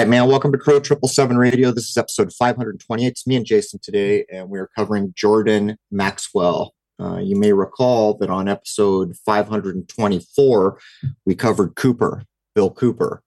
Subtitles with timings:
[0.00, 0.28] Right, man.
[0.28, 1.72] Welcome to Crow Triple Seven Radio.
[1.72, 3.06] This is episode 528.
[3.06, 6.72] It's me and Jason today, and we are covering Jordan Maxwell.
[6.98, 10.80] Uh, you may recall that on episode 524,
[11.26, 12.22] we covered Cooper,
[12.54, 13.22] Bill Cooper.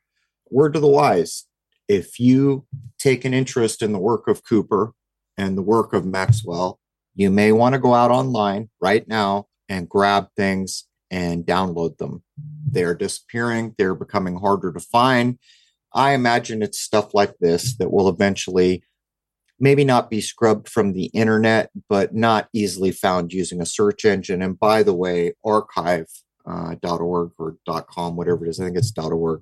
[0.50, 1.46] Word to the wise
[1.88, 2.66] if you
[2.98, 4.94] take an interest in the work of Cooper
[5.38, 6.80] and the work of Maxwell,
[7.14, 12.24] you may want to go out online right now and grab things and download them.
[12.66, 15.38] They're disappearing, they're becoming harder to find.
[15.94, 18.84] I imagine it's stuff like this that will eventually
[19.60, 24.42] maybe not be scrubbed from the internet, but not easily found using a search engine.
[24.42, 26.12] And by the way, archive.org
[26.46, 29.42] uh, or .com, whatever it is, I think it's .org,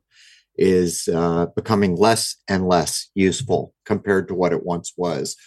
[0.57, 5.37] is uh, becoming less and less useful compared to what it once was.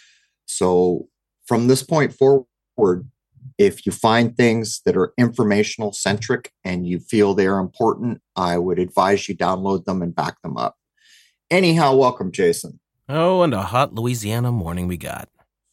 [0.45, 1.07] So
[1.45, 3.09] from this point forward,
[3.57, 8.57] if you find things that are informational centric and you feel they are important, I
[8.57, 10.75] would advise you download them and back them up.
[11.51, 12.79] Anyhow, welcome, Jason.
[13.07, 15.29] Oh, and a hot Louisiana morning we got.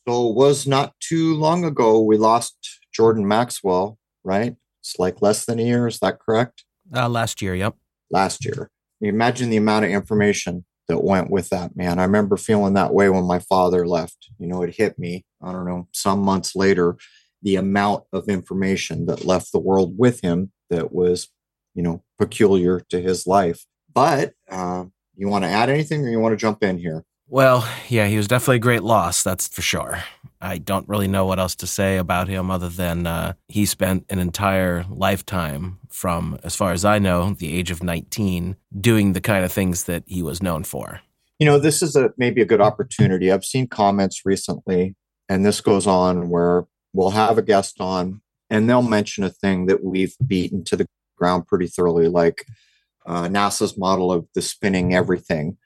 [0.06, 2.56] So it was not too long ago we lost
[2.92, 4.54] Jordan Maxwell, right?
[4.80, 5.86] It's like less than a year.
[5.86, 6.64] Is that correct?
[6.94, 7.74] Uh, last year, yep.
[8.10, 8.70] Last year.
[9.00, 11.98] Imagine the amount of information that went with that, man.
[11.98, 14.28] I remember feeling that way when my father left.
[14.38, 16.96] You know, it hit me, I don't know, some months later,
[17.40, 21.28] the amount of information that left the world with him that was,
[21.74, 23.64] you know, peculiar to his life.
[23.92, 24.84] But uh,
[25.22, 27.04] you want to add anything or you want to jump in here?
[27.28, 30.02] Well, yeah, he was definitely a great loss, that's for sure.
[30.40, 34.04] I don't really know what else to say about him other than uh, he spent
[34.10, 39.20] an entire lifetime from, as far as I know, the age of 19, doing the
[39.20, 41.00] kind of things that he was known for.
[41.38, 43.30] You know, this is a maybe a good opportunity.
[43.30, 44.96] I've seen comments recently,
[45.28, 49.66] and this goes on where we'll have a guest on and they'll mention a thing
[49.66, 52.44] that we've beaten to the ground pretty thoroughly, like
[53.06, 55.56] uh, NASA's model of the spinning everything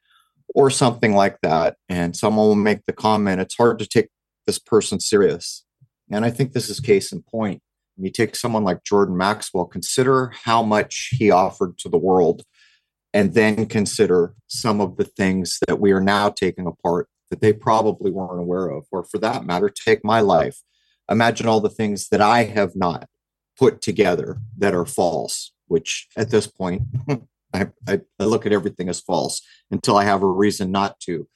[0.55, 1.77] or something like that.
[1.89, 4.09] And someone will make the comment, it's hard to take
[4.47, 5.65] this person serious.
[6.11, 7.63] And I think this is case in point.
[7.97, 12.43] You take someone like Jordan Maxwell, consider how much he offered to the world,
[13.15, 17.53] and then consider some of the things that we are now taking apart that they
[17.53, 18.85] probably weren't aware of.
[18.93, 20.61] Or for that matter, take my life.
[21.11, 23.09] Imagine all the things that I have not
[23.59, 26.83] put together that are false, which at this point,
[27.53, 31.27] I, I, I look at everything as false until I have a reason not to.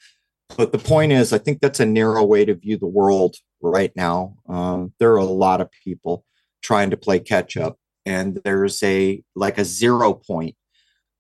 [0.57, 3.93] But the point is, I think that's a narrow way to view the world right
[3.95, 4.37] now.
[4.49, 6.25] Um, there are a lot of people
[6.63, 10.57] trying to play catch up, and there's a like a zero point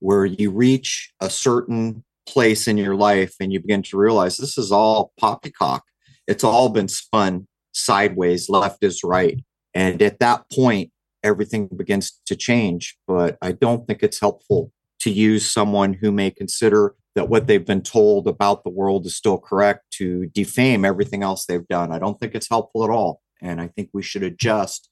[0.00, 4.59] where you reach a certain place in your life and you begin to realize this
[4.59, 5.82] is all poppycock.
[6.27, 9.42] It's all been spun sideways, left is right.
[9.75, 10.91] And at that point,
[11.23, 12.97] everything begins to change.
[13.07, 17.67] But I don't think it's helpful to use someone who may consider that what they've
[17.67, 21.93] been told about the world is still correct to defame everything else they've done.
[21.93, 23.21] I don't think it's helpful at all.
[23.43, 24.89] And I think we should adjust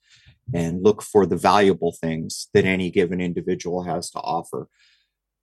[0.52, 4.68] and look for the valuable things that any given individual has to offer.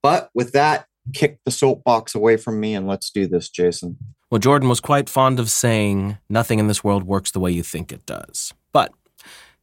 [0.01, 3.97] But with that, kick the soapbox away from me and let's do this, Jason.
[4.31, 7.63] Well, Jordan was quite fond of saying, nothing in this world works the way you
[7.63, 8.53] think it does.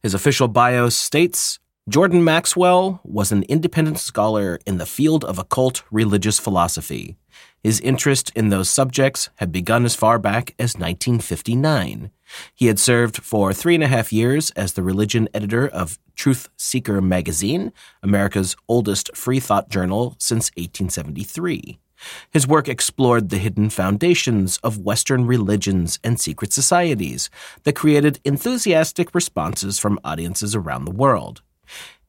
[0.03, 5.83] His official bio states Jordan Maxwell was an independent scholar in the field of occult
[5.91, 7.15] religious philosophy.
[7.63, 12.11] His interest in those subjects had begun as far back as 1959.
[12.53, 16.49] He had served for three and a half years as the religion editor of Truth
[16.57, 17.71] Seeker magazine,
[18.01, 21.79] America's oldest free thought journal since 1873.
[22.31, 27.29] His work explored the hidden foundations of Western religions and secret societies
[27.63, 31.41] that created enthusiastic responses from audiences around the world.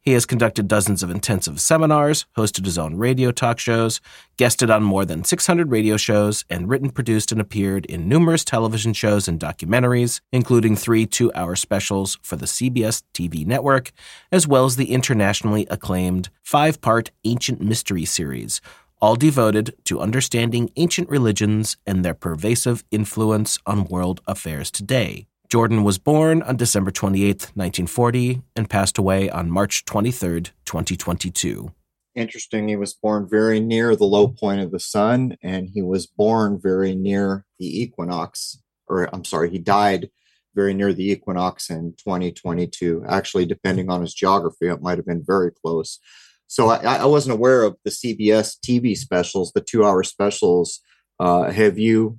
[0.05, 4.03] He has conducted dozens of intensive seminars, hosted his own radio talk shows,
[4.37, 8.93] guested on more than 600 radio shows, and written, produced, and appeared in numerous television
[8.93, 13.93] shows and documentaries, including three two hour specials for the CBS TV network,
[14.31, 18.61] as well as the internationally acclaimed five part Ancient Mystery series,
[19.01, 25.27] all devoted to understanding ancient religions and their pervasive influence on world affairs today.
[25.49, 31.73] Jordan was born on December 28, 1940, and passed away on March 23, 2022.
[32.15, 32.69] Interesting.
[32.69, 36.61] He was born very near the low point of the sun, and he was born
[36.61, 38.59] very near the equinox,
[38.89, 40.11] or I'm sorry, he died
[40.55, 43.05] very near the equinox in 2022.
[43.09, 45.99] Actually, depending on his geography, it might have been very close.
[46.47, 50.81] So I, I wasn't aware of the CBS TV specials, the two hour specials.
[51.19, 52.19] Uh, have you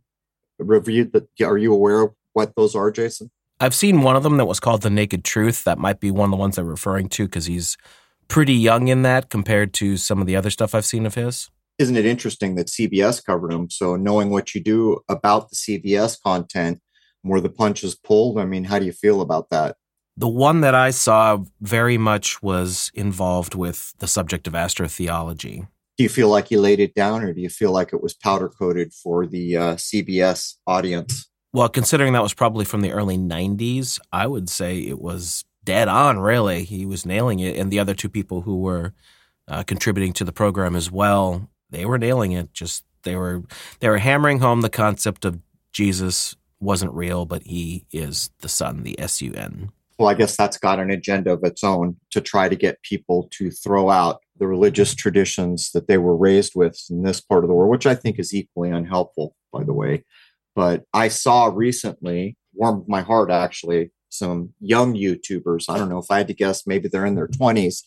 [0.59, 1.27] reviewed the?
[1.45, 3.31] Are you aware of what those are, Jason?
[3.59, 5.63] I've seen one of them that was called The Naked Truth.
[5.63, 7.77] That might be one of the ones they're referring to because he's
[8.27, 11.49] pretty young in that compared to some of the other stuff I've seen of his.
[11.77, 13.69] Isn't it interesting that CBS covered him?
[13.69, 16.81] So knowing what you do about the CBS content,
[17.21, 19.75] where the punches pulled, I mean, how do you feel about that?
[20.17, 25.67] The one that I saw very much was involved with the subject of astrotheology.
[25.97, 28.13] Do you feel like you laid it down, or do you feel like it was
[28.13, 31.27] powder coated for the uh, CBS audience?
[31.53, 35.87] Well, considering that was probably from the early 90s, I would say it was dead
[35.87, 36.65] on, really.
[36.65, 37.57] He was nailing it.
[37.57, 38.93] And the other two people who were
[39.47, 42.53] uh, contributing to the program as well, they were nailing it.
[42.53, 43.43] Just they were
[43.79, 45.39] they were hammering home the concept of
[45.71, 49.71] Jesus wasn't real, but he is the Son, the S U N.
[49.97, 53.29] Well, I guess that's got an agenda of its own to try to get people
[53.33, 57.47] to throw out the religious traditions that they were raised with in this part of
[57.47, 60.03] the world, which I think is equally unhelpful, by the way.
[60.53, 65.65] But I saw recently, warmed my heart actually, some young YouTubers.
[65.69, 67.81] I don't know if I had to guess, maybe they're in their 20s,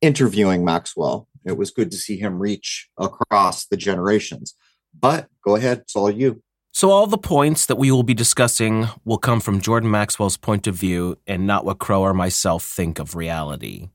[0.00, 1.28] interviewing Maxwell.
[1.44, 4.54] It was good to see him reach across the generations.
[4.98, 6.42] But go ahead, it's all you.
[6.74, 10.66] So, all the points that we will be discussing will come from Jordan Maxwell's point
[10.66, 13.90] of view and not what Crow or myself think of reality.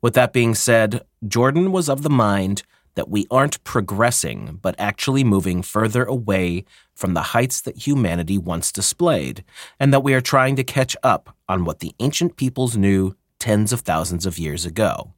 [0.00, 2.62] With that being said, Jordan was of the mind
[2.94, 6.64] that we aren't progressing, but actually moving further away
[6.94, 9.42] from the heights that humanity once displayed,
[9.80, 13.72] and that we are trying to catch up on what the ancient peoples knew tens
[13.72, 15.12] of thousands of years ago.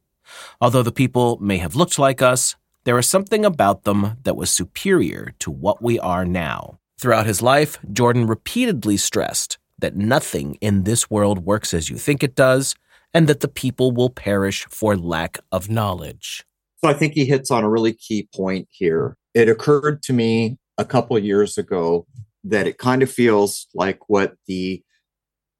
[0.59, 4.49] Although the people may have looked like us, there was something about them that was
[4.49, 6.79] superior to what we are now.
[6.97, 12.23] Throughout his life, Jordan repeatedly stressed that nothing in this world works as you think
[12.23, 12.75] it does,
[13.13, 16.45] and that the people will perish for lack of knowledge.
[16.83, 19.17] So I think he hits on a really key point here.
[19.33, 22.05] It occurred to me a couple years ago
[22.43, 24.83] that it kind of feels like what the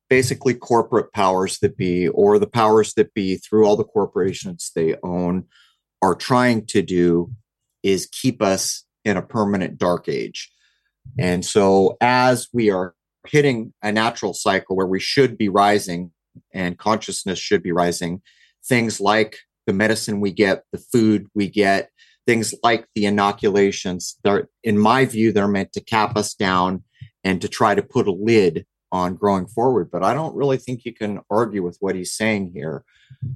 [0.10, 4.96] basically corporate powers that be or the powers that be through all the corporations they
[5.04, 5.46] own
[6.02, 7.32] are trying to do
[7.84, 10.52] is keep us in a permanent dark age.
[11.18, 12.94] And so as we are
[13.28, 16.12] hitting a natural cycle where we should be rising
[16.54, 18.22] and consciousness should be rising,
[18.68, 19.38] things like
[19.68, 21.90] the medicine we get, the food we get,
[22.28, 24.18] things like the inoculations.
[24.24, 26.84] They're, in my view, they're meant to cap us down
[27.24, 29.90] and to try to put a lid on growing forward.
[29.92, 32.84] But I don't really think you can argue with what he's saying here.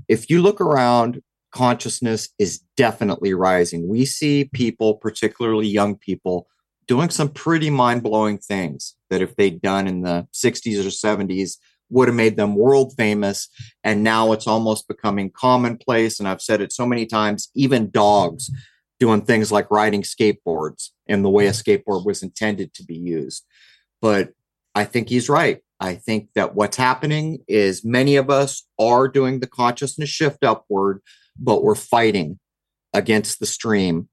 [0.08, 1.22] If you look around,
[1.52, 3.88] consciousness is definitely rising.
[3.88, 6.48] We see people, particularly young people,
[6.90, 11.58] doing some pretty mind blowing things that if they'd done in the 60s or 70s,
[11.92, 13.48] would have made them world famous.
[13.84, 16.20] And now it's almost becoming commonplace.
[16.20, 18.52] And I've said it so many times, even dogs
[19.00, 23.46] doing things like riding skateboards in the way a skateboard was intended to be used.
[24.02, 24.30] But
[24.74, 25.62] I think he's right.
[25.80, 31.02] I think that what's happening is many of us are doing the consciousness shift upward,
[31.38, 32.40] but we're fighting
[32.94, 34.10] against the stream.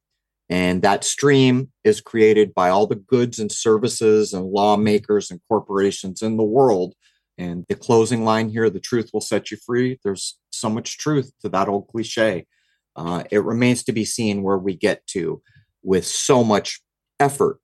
[0.48, 6.22] And that stream is created by all the goods and services and lawmakers and corporations
[6.22, 6.94] in the world
[7.38, 9.98] and the closing line here the truth will set you free.
[10.02, 12.46] There's so much truth to that old cliche.
[12.94, 15.42] Uh, it remains to be seen where we get to
[15.82, 16.80] with so much
[17.20, 17.60] effort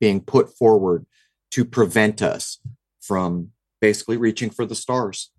[0.00, 1.06] being put forward
[1.50, 2.58] to prevent us
[3.00, 3.50] from
[3.80, 5.32] basically reaching for the stars.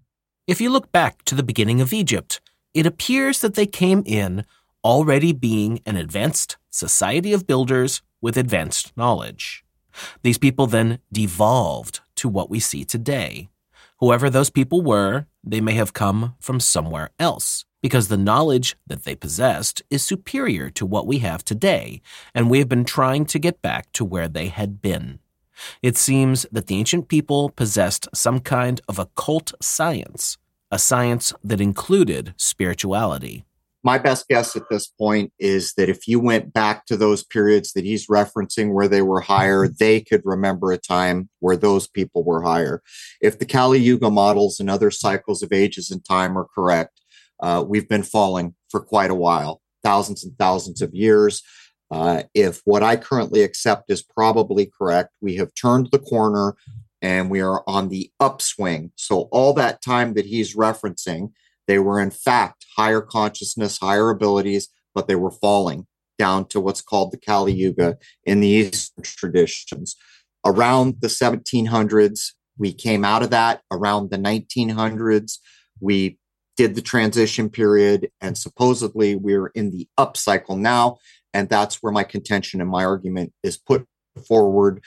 [0.47, 2.41] If you look back to the beginning of Egypt,
[2.73, 4.45] it appears that they came in
[4.83, 9.63] already being an advanced society of builders with advanced knowledge.
[10.23, 13.49] These people then devolved to what we see today.
[13.99, 19.03] Whoever those people were, they may have come from somewhere else, because the knowledge that
[19.03, 22.01] they possessed is superior to what we have today,
[22.33, 25.19] and we have been trying to get back to where they had been.
[25.83, 30.37] It seems that the ancient people possessed some kind of occult science,
[30.71, 33.45] a science that included spirituality
[33.83, 37.73] my best guess at this point is that if you went back to those periods
[37.73, 42.23] that he's referencing where they were higher, they could remember a time where those people
[42.23, 42.81] were higher.
[43.21, 47.01] If the Kali Yuga models and other cycles of ages and time are correct,
[47.41, 51.41] uh, we've been falling for quite a while, thousands and thousands of years.
[51.89, 56.55] Uh, if what I currently accept is probably correct, we have turned the corner
[57.01, 58.91] and we are on the upswing.
[58.95, 61.31] So, all that time that he's referencing,
[61.67, 65.87] they were, in fact, higher consciousness, higher abilities, but they were falling
[66.17, 69.95] down to what's called the Kali Yuga in the Eastern traditions.
[70.45, 73.61] Around the 1700s, we came out of that.
[73.71, 75.37] Around the 1900s,
[75.79, 76.17] we
[76.57, 80.97] did the transition period, and supposedly we're in the up cycle now.
[81.33, 83.85] And that's where my contention and my argument is put
[84.27, 84.83] forward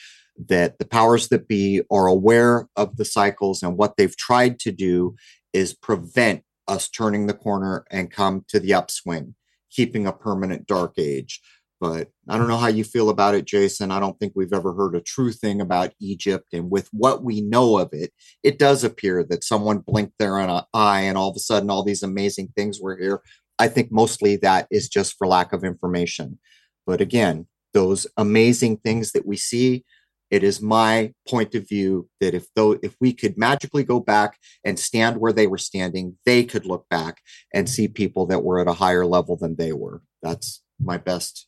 [0.48, 4.72] that the powers that be are aware of the cycles, and what they've tried to
[4.72, 5.16] do
[5.52, 9.34] is prevent us turning the corner and come to the upswing,
[9.70, 11.40] keeping a permanent dark age.
[11.80, 13.90] But I don't know how you feel about it, Jason.
[13.90, 16.46] I don't think we've ever heard a true thing about Egypt.
[16.52, 21.00] And with what we know of it, it does appear that someone blinked their eye
[21.00, 23.20] and all of a sudden all these amazing things were here.
[23.58, 26.38] I think mostly that is just for lack of information.
[26.86, 29.84] But again, those amazing things that we see,
[30.34, 34.36] it is my point of view that if though if we could magically go back
[34.64, 37.22] and stand where they were standing, they could look back
[37.54, 40.02] and see people that were at a higher level than they were.
[40.24, 41.46] That's my best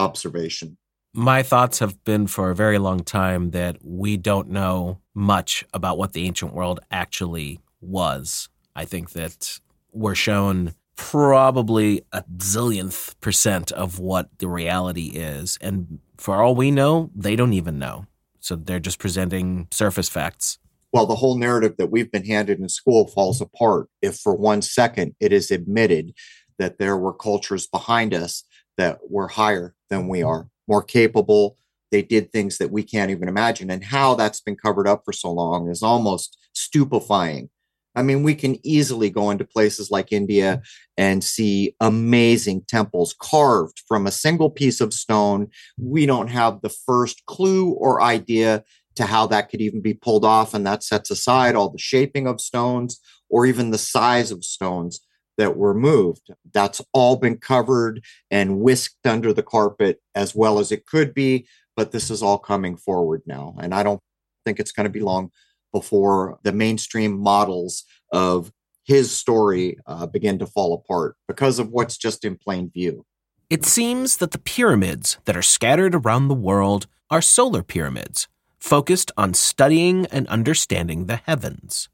[0.00, 0.78] observation.
[1.12, 5.96] My thoughts have been for a very long time that we don't know much about
[5.96, 8.48] what the ancient world actually was.
[8.74, 9.60] I think that
[9.92, 15.56] we're shown probably a zillionth percent of what the reality is.
[15.60, 18.06] And for all we know, they don't even know.
[18.44, 20.58] So they're just presenting surface facts.
[20.92, 24.60] Well, the whole narrative that we've been handed in school falls apart if for one
[24.60, 26.12] second it is admitted
[26.58, 28.44] that there were cultures behind us
[28.76, 31.56] that were higher than we are, more capable.
[31.90, 33.70] They did things that we can't even imagine.
[33.70, 37.48] And how that's been covered up for so long is almost stupefying.
[37.94, 40.62] I mean, we can easily go into places like India
[40.96, 45.48] and see amazing temples carved from a single piece of stone.
[45.78, 48.64] We don't have the first clue or idea
[48.96, 50.54] to how that could even be pulled off.
[50.54, 55.00] And that sets aside all the shaping of stones or even the size of stones
[55.36, 56.30] that were moved.
[56.52, 61.46] That's all been covered and whisked under the carpet as well as it could be.
[61.76, 63.56] But this is all coming forward now.
[63.60, 64.00] And I don't
[64.44, 65.30] think it's going to be long
[65.74, 68.52] before the mainstream models of
[68.84, 73.04] his story uh, begin to fall apart because of what's just in plain view.
[73.50, 78.28] It seems that the pyramids that are scattered around the world are solar pyramids,
[78.58, 81.88] focused on studying and understanding the heavens.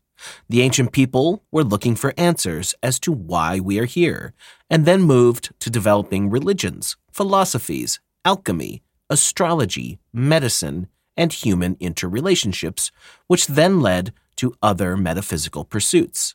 [0.50, 4.34] The ancient people were looking for answers as to why we are here,
[4.68, 10.86] and then moved to developing religions, philosophies, alchemy, astrology, medicine,
[11.20, 12.90] and human interrelationships,
[13.26, 16.34] which then led to other metaphysical pursuits.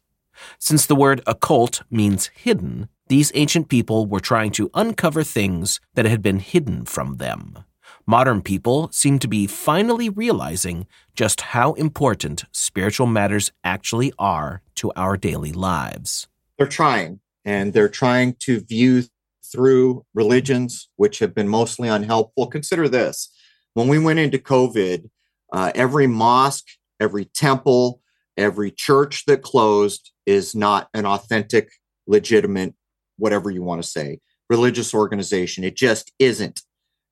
[0.59, 6.05] Since the word occult means hidden, these ancient people were trying to uncover things that
[6.05, 7.63] had been hidden from them.
[8.05, 14.91] Modern people seem to be finally realizing just how important spiritual matters actually are to
[14.95, 16.27] our daily lives.
[16.59, 19.05] They're trying, and they're trying to view
[19.43, 22.47] through religions, which have been mostly unhelpful.
[22.47, 23.29] Consider this
[23.75, 25.09] when we went into COVID,
[25.53, 26.65] uh, every mosque,
[26.99, 28.01] every temple,
[28.37, 31.69] every church that closed is not an authentic,
[32.07, 32.73] legitimate,
[33.17, 35.63] whatever you want to say, religious organization.
[35.63, 36.61] It just isn't.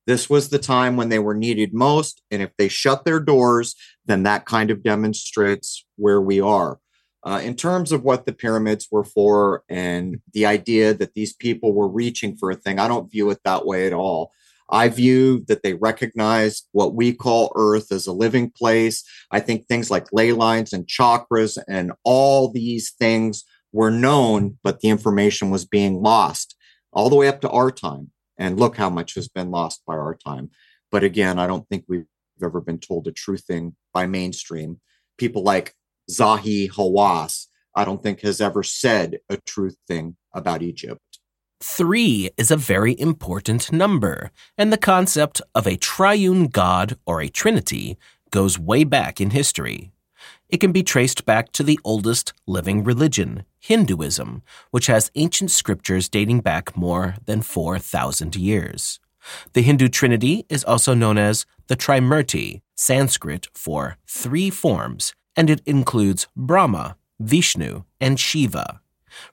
[0.07, 2.21] This was the time when they were needed most.
[2.31, 6.79] And if they shut their doors, then that kind of demonstrates where we are.
[7.25, 11.73] Uh, in terms of what the pyramids were for and the idea that these people
[11.73, 14.31] were reaching for a thing, I don't view it that way at all.
[14.69, 19.03] I view that they recognized what we call Earth as a living place.
[19.31, 24.79] I think things like ley lines and chakras and all these things were known, but
[24.79, 26.55] the information was being lost
[26.91, 28.11] all the way up to our time.
[28.37, 30.49] And look how much has been lost by our time.
[30.91, 32.05] But again, I don't think we've
[32.41, 34.79] ever been told a true thing by mainstream.
[35.17, 35.73] People like
[36.09, 40.99] Zahi Hawass, I don't think has ever said a true thing about Egypt.
[41.65, 47.29] Three is a very important number, and the concept of a triune God or a
[47.29, 47.97] trinity
[48.31, 49.93] goes way back in history.
[50.49, 56.09] It can be traced back to the oldest living religion, Hinduism, which has ancient scriptures
[56.09, 58.99] dating back more than 4,000 years.
[59.53, 65.61] The Hindu trinity is also known as the Trimurti, Sanskrit for three forms, and it
[65.65, 68.81] includes Brahma, Vishnu, and Shiva.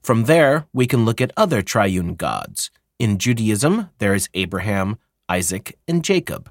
[0.03, 2.71] From there, we can look at other triune gods.
[2.99, 6.51] In Judaism, there is Abraham, Isaac, and Jacob.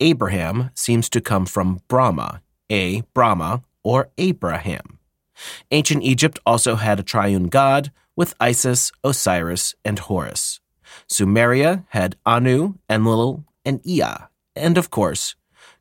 [0.00, 3.02] Abraham seems to come from Brahma, A.
[3.14, 4.98] Brahma, or Abraham.
[5.70, 10.60] Ancient Egypt also had a triune god with Isis, Osiris, and Horus.
[11.08, 14.28] Sumeria had Anu, Enlil, and Ea.
[14.54, 15.34] And of course,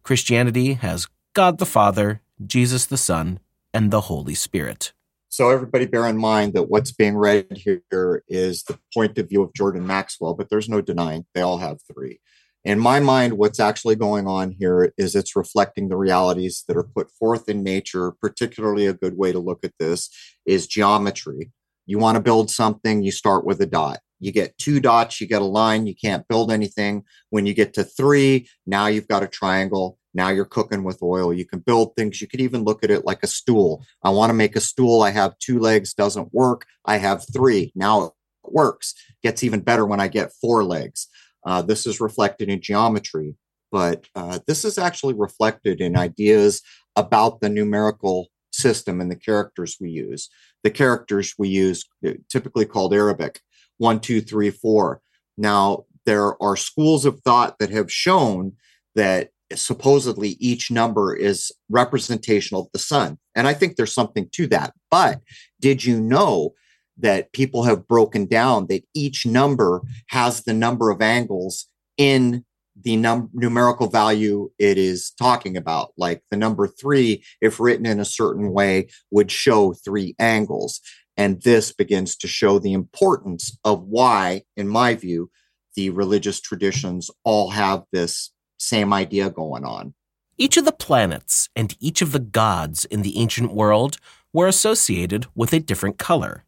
[0.03, 3.39] Christianity has God the Father, Jesus the Son,
[3.73, 4.93] and the Holy Spirit.
[5.35, 9.43] So everybody bear in mind that what's being read here is the point of view
[9.43, 12.19] of Jordan Maxwell, but there's no denying they all have three
[12.65, 16.83] in my mind, what's actually going on here is it's reflecting the realities that are
[16.83, 18.11] put forth in nature.
[18.11, 20.09] Particularly, a good way to look at this
[20.47, 21.51] is geometry.
[21.85, 23.99] You want to build something, you start with a dot.
[24.19, 27.03] You get two dots, you get a line, you can't build anything.
[27.29, 29.99] When you get to three, now you've got a triangle.
[30.15, 31.33] Now you're cooking with oil.
[31.33, 32.21] You can build things.
[32.21, 33.85] You could even look at it like a stool.
[34.01, 35.03] I want to make a stool.
[35.03, 36.65] I have two legs, doesn't work.
[36.85, 37.73] I have three.
[37.75, 38.95] Now it works.
[39.21, 41.07] Gets even better when I get four legs.
[41.45, 43.35] Uh, this is reflected in geometry,
[43.71, 46.61] but uh, this is actually reflected in ideas
[46.95, 50.29] about the numerical system and the characters we use.
[50.63, 53.41] The characters we use, uh, typically called Arabic,
[53.77, 55.01] one, two, three, four.
[55.37, 58.53] Now, there are schools of thought that have shown
[58.95, 63.17] that supposedly each number is representational of the sun.
[63.35, 64.73] And I think there's something to that.
[64.89, 65.21] But
[65.59, 66.53] did you know
[66.97, 72.45] that people have broken down that each number has the number of angles in
[72.81, 75.91] the num- numerical value it is talking about.
[75.97, 80.81] Like the number three, if written in a certain way, would show three angles.
[81.17, 85.29] And this begins to show the importance of why, in my view,
[85.75, 88.31] the religious traditions all have this
[88.67, 89.93] same idea going on.
[90.37, 93.97] Each of the planets and each of the gods in the ancient world
[94.33, 96.43] were associated with a different color.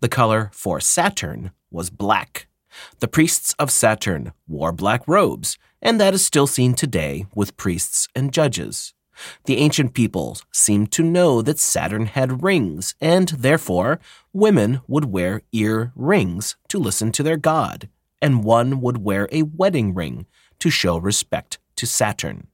[0.00, 2.46] The color for Saturn was black.
[3.00, 8.08] The priests of Saturn wore black robes, and that is still seen today with priests
[8.14, 8.94] and judges.
[9.44, 13.98] The ancient peoples seemed to know that Saturn had rings, and therefore
[14.32, 17.88] women would wear ear rings to listen to their god,
[18.20, 20.26] and one would wear a wedding ring
[20.58, 22.48] to show respect to Saturn.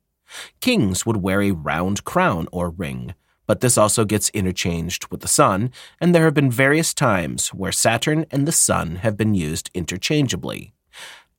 [0.60, 3.14] Kings would wear a round crown or ring,
[3.46, 7.72] but this also gets interchanged with the sun, and there have been various times where
[7.72, 10.72] Saturn and the sun have been used interchangeably.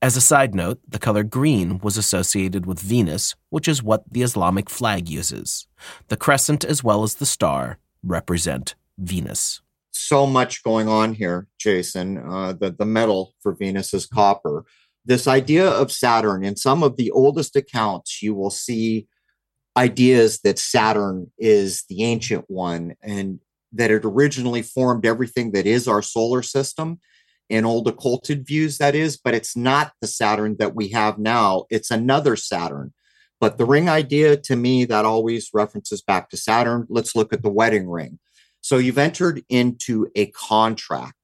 [0.02, 4.22] As a side note, the color green was associated with Venus, which is what the
[4.22, 5.66] Islamic flag uses.
[6.10, 9.62] The crescent as well as the star represent Venus.
[9.92, 12.18] So much going on here, Jason.
[12.18, 14.66] Uh, the, the metal for Venus is copper.
[15.06, 19.08] This idea of Saturn, in some of the oldest accounts, you will see
[19.76, 23.40] ideas that Saturn is the ancient one and
[23.72, 27.00] that it originally formed everything that is our solar system
[27.50, 31.66] in old occulted views, that is, but it's not the Saturn that we have now.
[31.70, 32.94] It's another Saturn.
[33.40, 36.88] But the ring idea to me, that always references back to Saturn.
[36.90, 38.20] Let's look at the wedding ring.
[38.62, 41.18] So you've entered into a contract.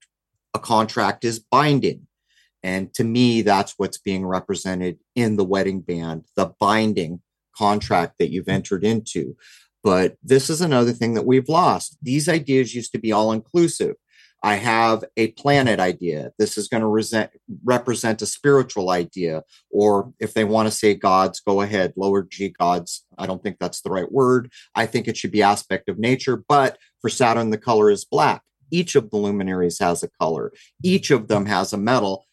[0.54, 2.08] A contract is binding.
[2.64, 7.22] And to me, that's what's being represented in the wedding band, the binding
[7.56, 9.36] contract that you've entered into.
[9.84, 11.98] But this is another thing that we've lost.
[12.02, 13.96] These ideas used to be all inclusive.
[14.42, 16.32] I have a planet idea.
[16.40, 17.32] This is going to resent,
[17.64, 19.44] represent a spiritual idea.
[19.70, 23.06] Or if they want to say gods, go ahead, lower G gods.
[23.18, 24.52] I don't think that's the right word.
[24.76, 26.38] I think it should be aspect of nature.
[26.38, 28.44] But for Saturn, the color is black.
[28.72, 32.26] Each of the luminaries has a color, each of them has a metal.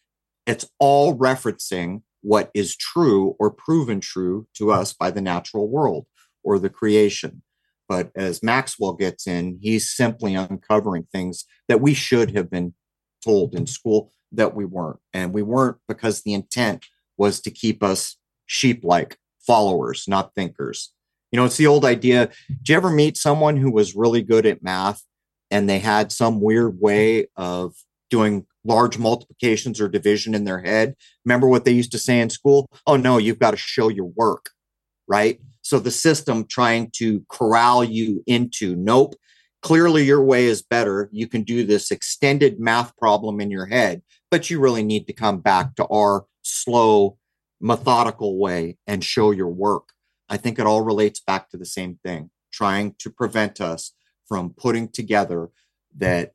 [0.47, 6.07] It's all referencing what is true or proven true to us by the natural world
[6.43, 7.43] or the creation.
[7.87, 12.73] But as Maxwell gets in, he's simply uncovering things that we should have been
[13.23, 14.99] told in school that we weren't.
[15.13, 16.85] And we weren't because the intent
[17.17, 20.93] was to keep us sheep like followers, not thinkers.
[21.31, 22.29] You know, it's the old idea.
[22.63, 25.03] Do you ever meet someone who was really good at math
[25.51, 27.73] and they had some weird way of
[28.09, 30.95] doing large multiplications or division in their head.
[31.25, 32.69] Remember what they used to say in school?
[32.85, 34.49] Oh, no, you've got to show your work,
[35.07, 35.39] right?
[35.61, 39.15] So the system trying to corral you into, nope,
[39.61, 41.09] clearly your way is better.
[41.11, 45.13] You can do this extended math problem in your head, but you really need to
[45.13, 47.17] come back to our slow,
[47.59, 49.89] methodical way and show your work.
[50.29, 53.93] I think it all relates back to the same thing, trying to prevent us
[54.27, 55.49] from putting together
[55.97, 56.33] that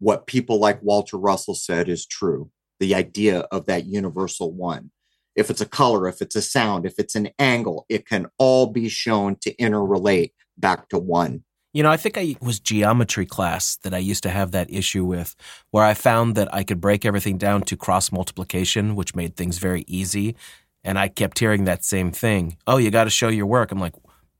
[0.00, 4.90] what people like Walter Russell said is true the idea of that universal one.
[5.36, 8.66] If it's a color, if it's a sound, if it's an angle, it can all
[8.66, 11.44] be shown to interrelate back to one.
[11.72, 15.04] You know, I think I was geometry class that I used to have that issue
[15.04, 15.36] with,
[15.70, 19.58] where I found that I could break everything down to cross multiplication, which made things
[19.58, 20.34] very easy.
[20.82, 22.56] And I kept hearing that same thing.
[22.66, 23.70] Oh, you got to show your work.
[23.70, 23.94] I'm like,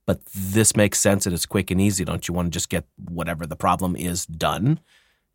[0.07, 2.05] but this makes sense and it's quick and easy.
[2.05, 4.81] Don't you want to just get whatever the problem is done?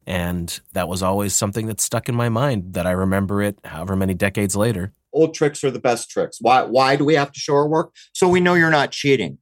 [0.08, 3.96] And that was always something that stuck in my mind that I remember it however
[3.96, 4.94] many decades later.
[5.12, 6.38] Old tricks are the best tricks.
[6.42, 7.94] Why why do we have to show our work?
[8.14, 9.40] So we know you're not cheating.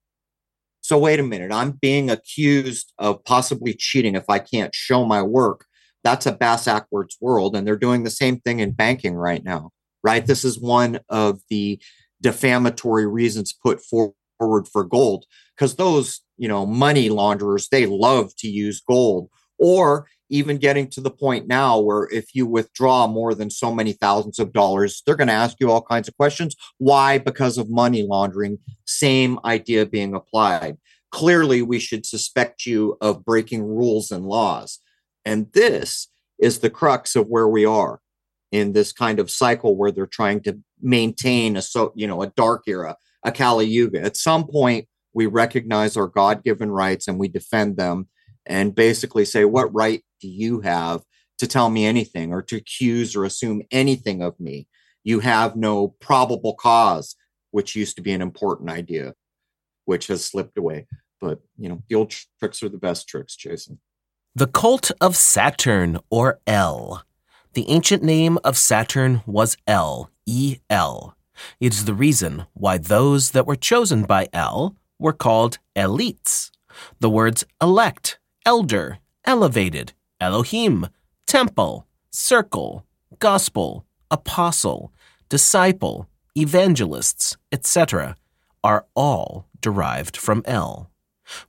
[0.81, 5.21] So wait a minute, I'm being accused of possibly cheating if I can't show my
[5.21, 5.65] work.
[6.03, 7.55] That's a bass backwards world.
[7.55, 9.71] And they're doing the same thing in banking right now,
[10.03, 10.25] right?
[10.25, 11.81] This is one of the
[12.21, 18.49] defamatory reasons put forward for gold because those, you know, money launderers, they love to
[18.49, 23.49] use gold or even getting to the point now where if you withdraw more than
[23.49, 26.55] so many thousands of dollars, they're going to ask you all kinds of questions.
[26.77, 27.17] Why?
[27.17, 28.59] Because of money laundering.
[28.85, 30.77] Same idea being applied.
[31.11, 34.79] Clearly, we should suspect you of breaking rules and laws.
[35.25, 36.09] And this
[36.39, 37.99] is the crux of where we are
[38.51, 42.27] in this kind of cycle where they're trying to maintain a so you know a
[42.27, 44.01] dark era, a Kali Yuga.
[44.01, 48.07] At some point, we recognize our God-given rights and we defend them
[48.45, 51.03] and basically say, what right do you have
[51.37, 54.69] to tell me anything or to accuse or assume anything of me?
[55.03, 57.17] You have no probable cause,
[57.51, 59.15] which used to be an important idea,
[59.83, 60.87] which has slipped away.
[61.19, 63.79] But, you know, the old tricks are the best tricks, Jason.
[64.33, 67.03] The cult of Saturn, or El.
[67.51, 71.17] The ancient name of Saturn was El, E L.
[71.59, 76.49] It is the reason why those that were chosen by El were called elites.
[77.01, 80.87] The words elect elder, elevated, Elohim,
[81.27, 82.85] temple, circle,
[83.19, 84.91] gospel, apostle,
[85.29, 88.15] disciple, evangelists, etc.,
[88.63, 90.89] are all derived from El.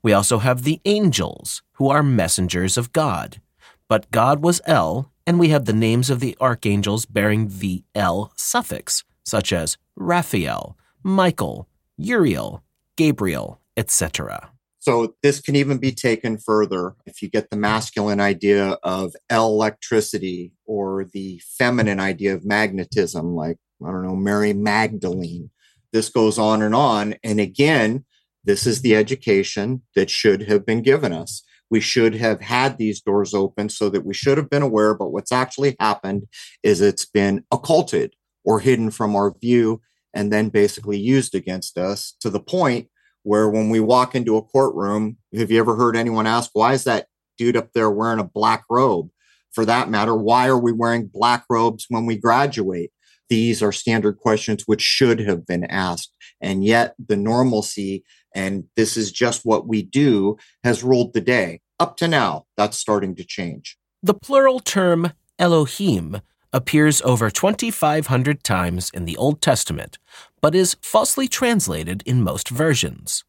[0.02, 3.40] We also have the angels, who are messengers of God.
[3.88, 8.32] But God was El, and we have the names of the archangels bearing the El
[8.36, 12.62] suffix, such as Raphael, Michael, Uriel,
[12.96, 14.50] Gabriel, etc.
[14.84, 20.52] So this can even be taken further if you get the masculine idea of electricity
[20.66, 25.48] or the feminine idea of magnetism, like, I don't know, Mary Magdalene.
[25.94, 27.14] This goes on and on.
[27.24, 28.04] And again,
[28.44, 31.42] this is the education that should have been given us.
[31.70, 34.92] We should have had these doors open so that we should have been aware.
[34.92, 36.26] But what's actually happened
[36.62, 38.12] is it's been occulted
[38.44, 39.80] or hidden from our view
[40.12, 42.88] and then basically used against us to the point
[43.24, 46.84] where when we walk into a courtroom, have you ever heard anyone ask, why is
[46.84, 47.06] that
[47.36, 49.08] dude up there wearing a black robe?
[49.52, 52.90] For that matter, why are we wearing black robes when we graduate?
[53.28, 56.12] These are standard questions which should have been asked.
[56.40, 61.60] And yet the normalcy, and this is just what we do, has ruled the day.
[61.80, 63.78] Up to now, that's starting to change.
[64.02, 66.20] The plural term Elohim
[66.54, 69.98] appears over 2,500 times in the Old Testament,
[70.40, 73.24] but is falsely translated in most versions.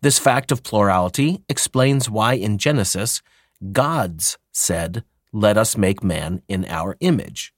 [0.00, 3.20] This fact of plurality explains why in Genesis,
[3.72, 7.52] gods said, Let us make man in our image.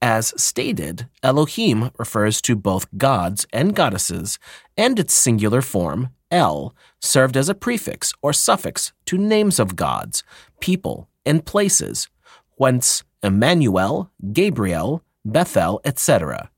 [0.00, 4.38] As stated, Elohim refers to both gods and goddesses,
[4.76, 10.24] and its singular form, El, served as a prefix or suffix to names of gods,
[10.60, 12.08] people, and places,
[12.56, 16.50] whence Emmanuel, Gabriel, Bethel, etc.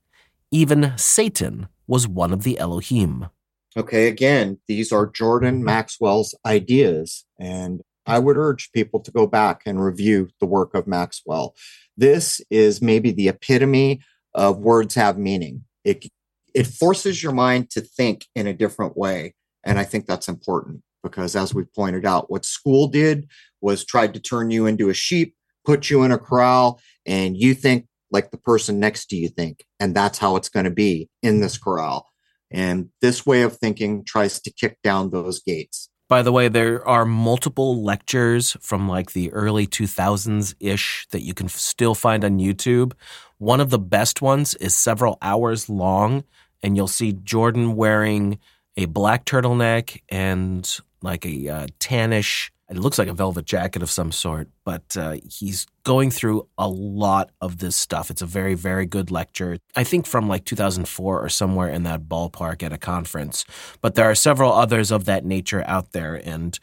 [0.51, 3.29] Even Satan was one of the Elohim.
[3.77, 9.63] Okay, again, these are Jordan Maxwell's ideas, and I would urge people to go back
[9.67, 11.55] and review the work of Maxwell.
[11.97, 14.01] This is maybe the epitome
[14.33, 15.65] of words have meaning.
[15.85, 16.07] It
[16.55, 20.83] it forces your mind to think in a different way, and I think that's important
[21.03, 23.29] because as we pointed out, what school did
[23.61, 27.55] was tried to turn you into a sheep put you in a corral and you
[27.55, 31.09] think like the person next to you think and that's how it's going to be
[31.23, 32.09] in this corral.
[32.51, 35.89] And this way of thinking tries to kick down those gates.
[36.09, 41.35] By the way there are multiple lectures from like the early 2000s ish that you
[41.35, 42.93] can still find on youtube.
[43.39, 46.25] One of the best ones is several hours long
[46.63, 48.39] and you'll see jordan wearing
[48.77, 53.91] a black turtleneck and like a uh, tannish it looks like a velvet jacket of
[53.91, 58.11] some sort, but uh, he's going through a lot of this stuff.
[58.11, 59.59] It's a very, very good lecture.
[59.77, 63.45] I think from like 2004 or somewhere in that ballpark at a conference.
[63.83, 66.15] But there are several others of that nature out there.
[66.15, 66.59] And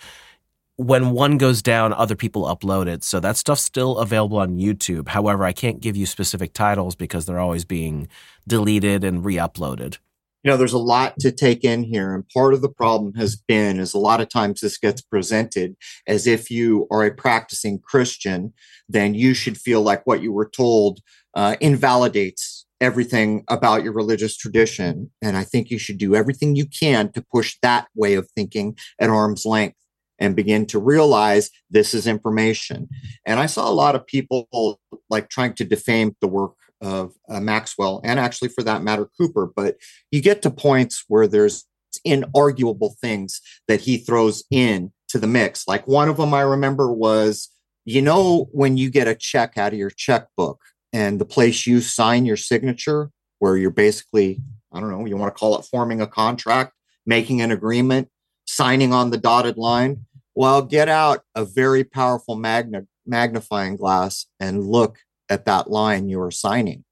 [0.76, 3.04] when one goes down, other people upload it.
[3.04, 5.10] So that stuff's still available on YouTube.
[5.10, 8.08] However, I can't give you specific titles because they're always being
[8.48, 10.00] deleted and re uploaded
[10.44, 12.14] you know there's a lot to take in here.
[12.14, 15.76] And part of the problem has been is a lot of times this gets presented
[16.08, 18.54] as if you are a practicing christian
[18.90, 21.00] then you should feel like what you were told
[21.34, 25.12] uh, invalidates everything about your religious tradition.
[25.22, 28.78] And i think you should do everything you can to push that way of thinking
[29.00, 29.78] at arm's length
[30.20, 32.90] and begin to realize this is information.
[33.26, 37.40] And i saw a lot of people like trying to defame the work of uh,
[37.40, 39.78] Maxwell and actually for that matter Cooper but
[40.10, 41.66] you get to points where there's
[42.06, 45.68] inarguable things that he throws in to the mix.
[45.68, 47.50] Like one of them I remember was
[47.86, 50.62] you know when you get a check out of your checkbook
[50.94, 54.42] and the place you sign your signature where you're basically
[54.72, 56.74] I don't know you want to call it forming a contract
[57.06, 58.10] making an agreement
[58.46, 60.06] signing on the dotted line?
[60.36, 65.00] Well get out a very powerful magnet magnifying glass and look
[65.32, 66.84] at that line you are signing.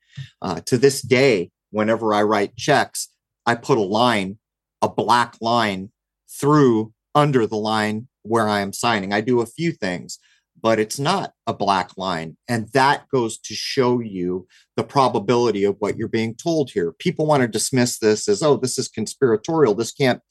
[0.42, 3.10] Uh, to this day, whenever I write checks,
[3.46, 4.40] I put a line,
[4.82, 5.92] a black line
[6.40, 9.14] through under the line where I am signing.
[9.14, 10.20] I do a few things,
[10.62, 12.38] but it's not a black line.
[12.48, 16.94] And that goes to show you the probability of what you're being told here.
[16.94, 19.76] People want to dismiss this as, oh, this is conspiratorial.
[19.76, 20.22] This can't.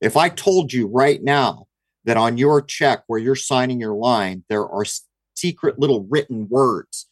[0.00, 1.66] If I told you right now
[2.04, 4.84] that on your check where you're signing your line, there are
[5.34, 7.07] secret little written words,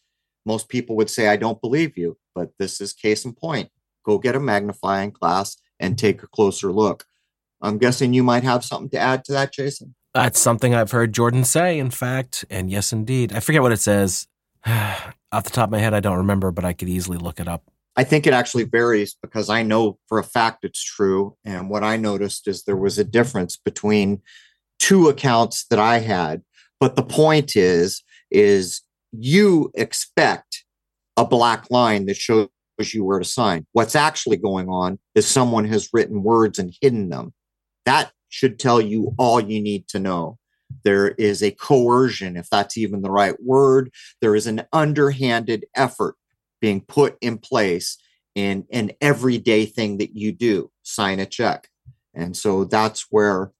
[0.47, 2.17] most people would say, I don't believe you.
[2.33, 3.69] But this is case in point.
[4.05, 7.05] Go get a magnifying glass and take a closer look.
[7.61, 9.93] I'm guessing you might have something to add to that, Jason.
[10.13, 12.45] That's something I've heard Jordan say, in fact.
[12.49, 13.33] And yes, indeed.
[13.33, 14.27] I forget what it says.
[14.65, 17.47] Off the top of my head, I don't remember, but I could easily look it
[17.47, 17.63] up.
[17.97, 21.35] I think it actually varies because I know for a fact it's true.
[21.43, 24.21] And what I noticed is there was a difference between
[24.79, 26.43] two accounts that I had.
[26.79, 30.63] But the point is, is you expect
[31.15, 33.65] a black line that shows you where to sign.
[33.71, 37.33] What's actually going on is someone has written words and hidden them.
[37.85, 40.37] That should tell you all you need to know.
[40.83, 43.91] There is a coercion, if that's even the right word.
[44.21, 46.15] There is an underhanded effort
[46.61, 47.97] being put in place
[48.35, 51.69] in an everyday thing that you do sign a check.
[52.13, 53.51] And so that's where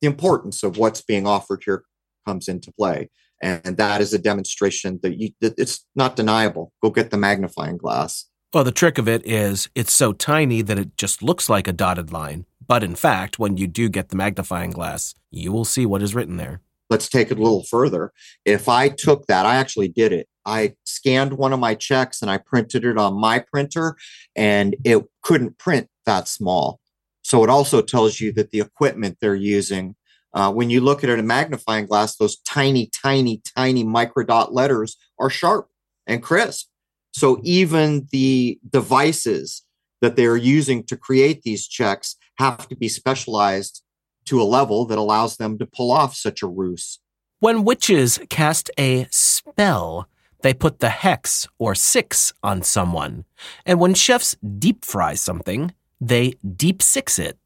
[0.00, 1.84] the importance of what's being offered here
[2.26, 3.10] comes into play.
[3.42, 6.72] And that is a demonstration that, you, that it's not deniable.
[6.82, 8.26] Go get the magnifying glass.
[8.52, 11.72] Well, the trick of it is it's so tiny that it just looks like a
[11.72, 12.46] dotted line.
[12.66, 16.14] But in fact, when you do get the magnifying glass, you will see what is
[16.14, 16.60] written there.
[16.88, 18.12] Let's take it a little further.
[18.44, 20.28] If I took that, I actually did it.
[20.44, 23.96] I scanned one of my checks and I printed it on my printer,
[24.34, 26.80] and it couldn't print that small.
[27.22, 29.94] So it also tells you that the equipment they're using,
[30.32, 34.52] uh, when you look at it in a magnifying glass, those tiny, tiny, tiny microdot
[34.52, 35.68] letters are sharp
[36.06, 36.68] and crisp.
[37.12, 39.62] So even the devices
[40.00, 43.82] that they're using to create these checks have to be specialized
[44.26, 47.00] to a level that allows them to pull off such a ruse.
[47.40, 50.08] When witches cast a spell,
[50.42, 53.24] they put the hex or six on someone.
[53.66, 57.38] And when chefs deep fry something, they deep six it.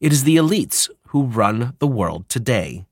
[0.00, 2.84] It is the elites who run the world today.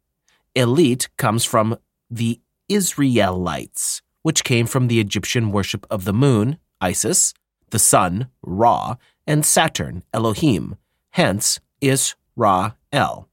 [0.55, 1.79] Elite comes from
[2.11, 7.35] the Israelites, which came from the Egyptian worship of the moon, Isis,
[7.71, 10.77] the sun, Ra, and Saturn, Elohim,
[11.11, 13.29] hence Is-Ra-El.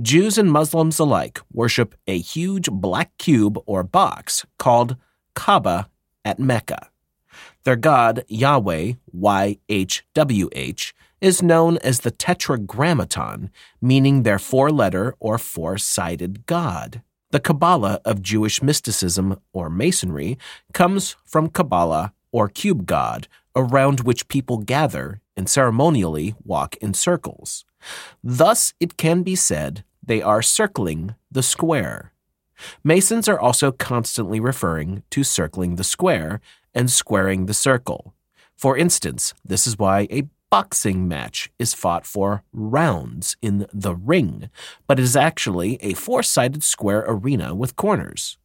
[0.00, 4.96] Jews and Muslims alike worship a huge black cube or box called
[5.34, 5.88] Kaaba
[6.24, 6.90] at Mecca.
[7.64, 13.50] Their god, Yahweh, YHWH, is known as the Tetragrammaton,
[13.80, 17.02] meaning their four letter or four sided god.
[17.30, 20.38] The Kabbalah of Jewish mysticism or Masonry
[20.72, 27.64] comes from Kabbalah or cube god, around which people gather and ceremonially walk in circles.
[28.22, 32.12] Thus, it can be said they are circling the square.
[32.84, 36.40] Masons are also constantly referring to circling the square
[36.74, 38.14] and squaring the circle.
[38.56, 40.24] For instance, this is why a
[40.56, 44.48] boxing match is fought for rounds in the ring,
[44.86, 48.38] but is actually a four sided square arena with corners.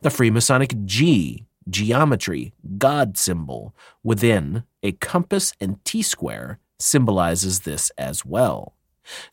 [0.00, 8.24] The Freemasonic G geometry, God symbol, within a compass and T square symbolizes this as
[8.24, 8.74] well.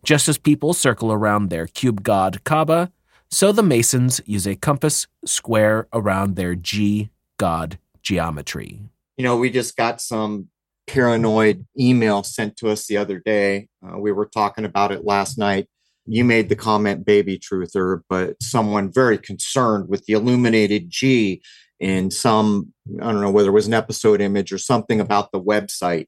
[0.04, 2.92] Just as people circle around their cube god Kaaba,
[3.32, 8.82] so the Masons use a compass square around their G god geometry.
[9.16, 10.50] You know, we just got some
[10.88, 13.68] paranoid email sent to us the other day.
[13.86, 15.68] Uh, we were talking about it last night.
[16.06, 21.42] You made the comment, baby truther, but someone very concerned with the illuminated G
[21.80, 25.42] in some, I don't know whether it was an episode image or something about the
[25.42, 26.08] website.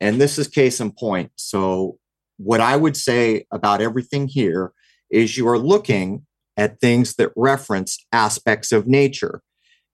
[0.00, 1.32] And this is case in point.
[1.36, 1.98] So,
[2.38, 4.72] what I would say about everything here
[5.10, 6.26] is you are looking
[6.58, 9.40] at things that reference aspects of nature.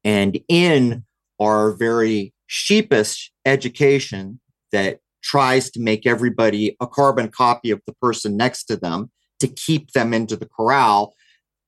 [0.03, 1.05] And in
[1.41, 4.39] our very sheepish education
[4.73, 9.11] that tries to make everybody a carbon copy of the person next to them
[9.41, 11.15] to keep them into the corral,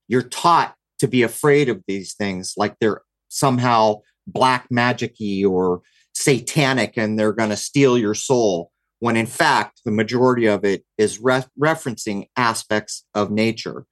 [0.09, 5.81] you're taught to be afraid of these things like they're somehow black magicy or
[6.13, 10.85] satanic and they're going to steal your soul when in fact the majority of it
[10.99, 13.87] is re- referencing aspects of nature.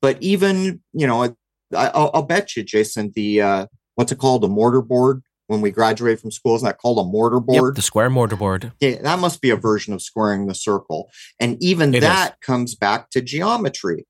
[0.00, 4.44] But even you know I, will I'll bet you jason the uh, what's it called?
[4.44, 7.74] A mortar board when we graduate from school isn't that called a mortar board yep,
[7.74, 11.60] the square mortar board yeah that must be a version of squaring the circle and
[11.60, 12.36] even it that is.
[12.40, 14.06] comes back to geometry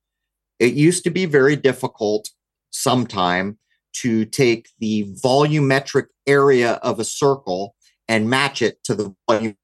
[0.58, 2.30] it used to be very difficult
[2.70, 3.58] sometime
[3.94, 7.74] to take the volumetric area of a circle
[8.06, 9.56] and match it to the volumetric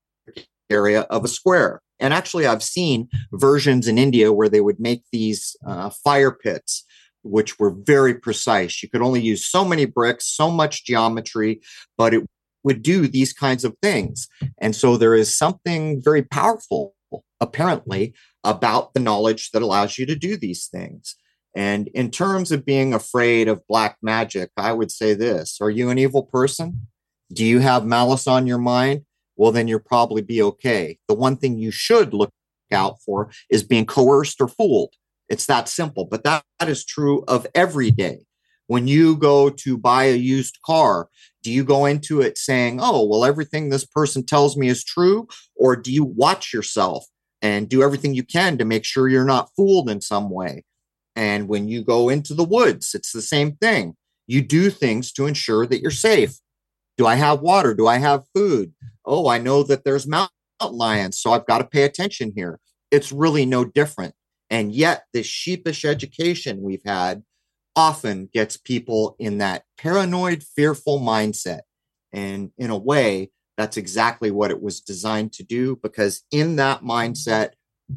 [0.71, 1.81] area of a square.
[2.01, 6.85] And actually, I've seen versions in India where they would make these uh, fire pits,
[7.25, 8.83] which were very precise.
[8.83, 11.61] You could only use so many bricks, so much geometry,
[11.97, 12.25] but it
[12.63, 14.29] would do these kinds of things.
[14.59, 16.95] And so there is something very powerful,
[17.41, 21.17] apparently, about the knowledge that allows you to do these things.
[21.55, 25.91] And in terms of being afraid of black magic, I would say this Are you
[25.91, 26.89] an evil person?
[27.33, 29.03] Do you have malice on your mind?
[29.37, 30.99] Well, then you'll probably be okay.
[31.09, 32.31] The one thing you should look
[32.73, 34.95] out for is being coerced or fooled.
[35.29, 38.21] It's that simple, but that, that is true of every day.
[38.67, 41.09] When you go to buy a used car,
[41.43, 45.29] do you go into it saying, oh, well, everything this person tells me is true?
[45.55, 47.05] Or do you watch yourself
[47.43, 50.65] and do everything you can to make sure you're not fooled in some way?
[51.15, 53.97] And when you go into the woods, it's the same thing.
[54.27, 56.35] You do things to ensure that you're safe.
[56.97, 57.75] Do I have water?
[57.75, 58.73] Do I have food?
[59.05, 62.59] Oh, I know that there's mountain lions, so I've got to pay attention here.
[62.91, 64.15] It's really no different.
[64.55, 67.25] And yet, this sheepish education we've had
[67.75, 71.63] often gets people in that paranoid, fearful mindset.
[72.13, 76.83] And in a way, that's exactly what it was designed to do, because in that
[76.83, 77.55] mindset,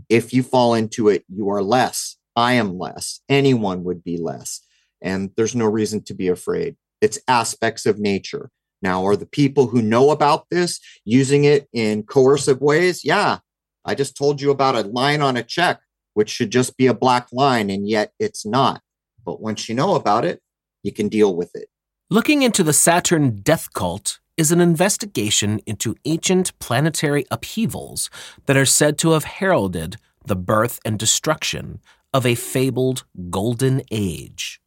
[0.10, 2.16] if you fall into it, you are less.
[2.36, 3.22] I am less.
[3.30, 4.62] Anyone would be less.
[5.00, 6.76] And there's no reason to be afraid.
[7.02, 8.50] It's aspects of nature.
[8.82, 13.06] Now, are the people who know about this using it in coercive ways?
[13.06, 13.40] Yeah.
[13.86, 15.82] I just told you about a line on a check,
[16.18, 18.82] which should just be a black line, and yet it's not.
[19.24, 20.42] But once you know about it,
[20.82, 21.70] you can deal with it.
[22.10, 28.10] Looking into the Saturn death cult is an investigation into ancient planetary upheavals
[28.48, 34.60] that are said to have heralded the birth and destruction of a fabled golden age.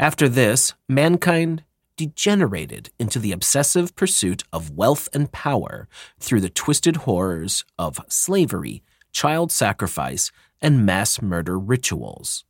[0.00, 1.62] After this, mankind
[1.96, 5.86] degenerated into the obsessive pursuit of wealth and power
[6.18, 12.44] through the twisted horrors of slavery, child sacrifice, and mass murder rituals.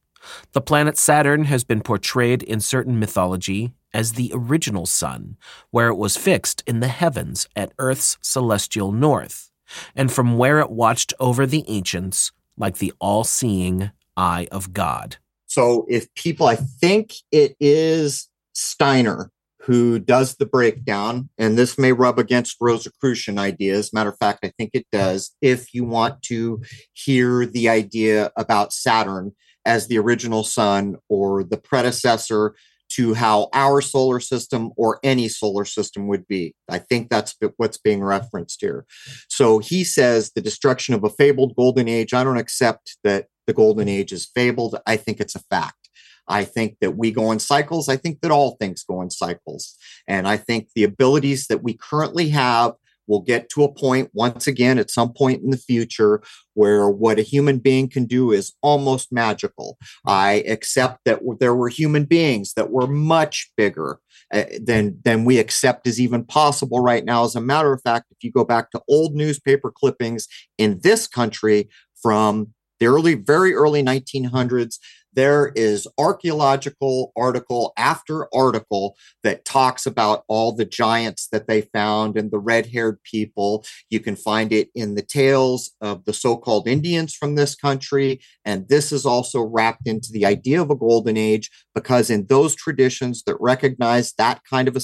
[0.53, 5.37] The planet Saturn has been portrayed in certain mythology as the original sun,
[5.71, 9.51] where it was fixed in the heavens at Earth's celestial north,
[9.95, 15.16] and from where it watched over the ancients like the all seeing eye of God.
[15.47, 19.31] So, if people, I think it is Steiner
[19.66, 23.92] who does the breakdown, and this may rub against Rosicrucian ideas.
[23.92, 25.35] Matter of fact, I think it does.
[25.42, 29.33] If you want to hear the idea about Saturn
[29.64, 32.55] as the original sun or the predecessor
[32.88, 36.55] to how our solar system or any solar system would be.
[36.68, 38.87] I think that's what's being referenced here.
[39.29, 42.14] So he says the destruction of a fabled golden age.
[42.14, 44.79] I don't accept that the golden age is fabled.
[44.87, 45.86] I think it's a fact.
[46.29, 47.89] I think that we go in cycles.
[47.89, 49.77] I think that all things go in cycles.
[50.07, 52.73] And I think the abilities that we currently have
[53.07, 56.23] will get to a point once again at some point in the future
[56.55, 59.79] where what a human being can do is almost magical.
[60.07, 64.01] I accept that there were human beings that were much bigger
[64.33, 67.25] uh, than than we accept is even possible right now.
[67.25, 70.27] As a matter of fact, if you go back to old newspaper clippings
[70.59, 71.69] in this country
[72.03, 74.79] from the early, very early 1900s,
[75.16, 82.16] there is archaeological article after article that talks about all the giants that they found
[82.16, 83.64] and the red haired people.
[83.88, 88.20] You can find it in the tales of the so called Indians from this country.
[88.45, 92.55] And this is also wrapped into the idea of a golden age because in those
[92.55, 94.82] traditions that recognize that kind of a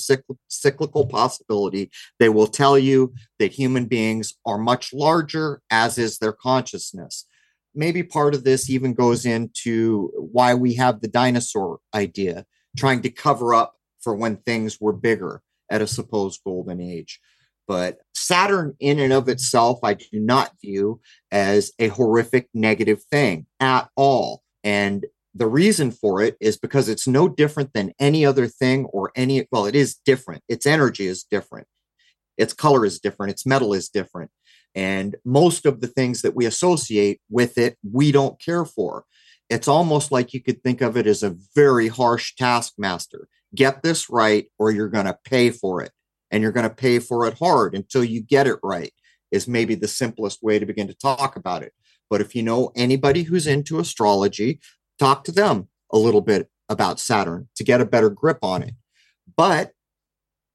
[0.49, 6.33] cyclical possibility, they will tell you that human beings are much larger, as is their
[6.33, 7.27] consciousness
[7.75, 12.45] maybe part of this even goes into why we have the dinosaur idea,
[12.77, 17.21] trying to cover up for when things were bigger at a supposed golden age.
[17.69, 21.01] But Saturn, in and of itself, I do not view
[21.31, 24.43] as a horrific negative thing at all.
[24.65, 29.13] And the reason for it is because it's no different than any other thing or
[29.17, 30.43] any, well, it is different.
[30.49, 31.67] Its energy is different.
[32.37, 33.33] Its color is different.
[33.33, 34.31] Its metal is different.
[34.75, 39.05] And most of the things that we associate with it, we don't care for.
[39.51, 43.29] It's almost like you could think of it as a very harsh taskmaster.
[43.55, 45.93] Get this right, or you're going to pay for it.
[46.31, 48.93] And you're going to pay for it hard until you get it right,
[49.31, 51.75] is maybe the simplest way to begin to talk about it.
[52.09, 54.61] But if you know anybody who's into astrology,
[54.99, 58.75] talk to them a little bit about Saturn to get a better grip on it.
[59.37, 59.73] But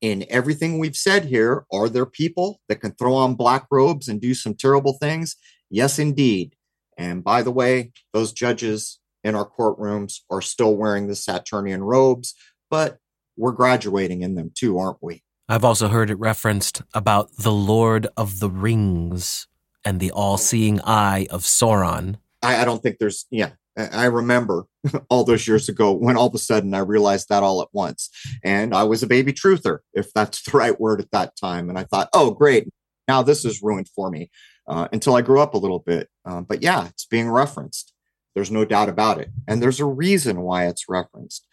[0.01, 4.21] in everything we've said here, are there people that can throw on black robes and
[4.21, 5.35] do some terrible things?
[5.69, 6.55] Yes, indeed.
[6.97, 12.35] And by the way, those judges in our courtrooms are still wearing the Saturnian robes,
[12.69, 12.97] but
[13.35, 15.23] we're graduating in them too, aren't we?
[15.49, 19.47] I've also heard it referenced about the Lord of the Rings
[19.85, 22.17] and the all seeing eye of Sauron.
[22.41, 24.65] I, I don't think there's, yeah, I remember
[25.09, 28.09] all those years ago when all of a sudden I realized that all at once.
[28.43, 31.69] And I was a baby truther, if that's the right word at that time.
[31.69, 32.67] And I thought, oh, great.
[33.07, 34.29] Now this is ruined for me
[34.67, 36.09] uh, until I grew up a little bit.
[36.25, 37.93] Um, but yeah, it's being referenced.
[38.35, 39.29] There's no doubt about it.
[39.47, 41.47] And there's a reason why it's referenced.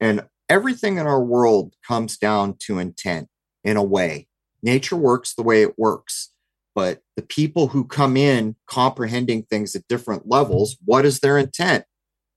[0.00, 3.28] And everything in our world comes down to intent
[3.64, 4.28] in a way.
[4.62, 6.30] Nature works the way it works.
[6.74, 11.84] But the people who come in comprehending things at different levels, what is their intent?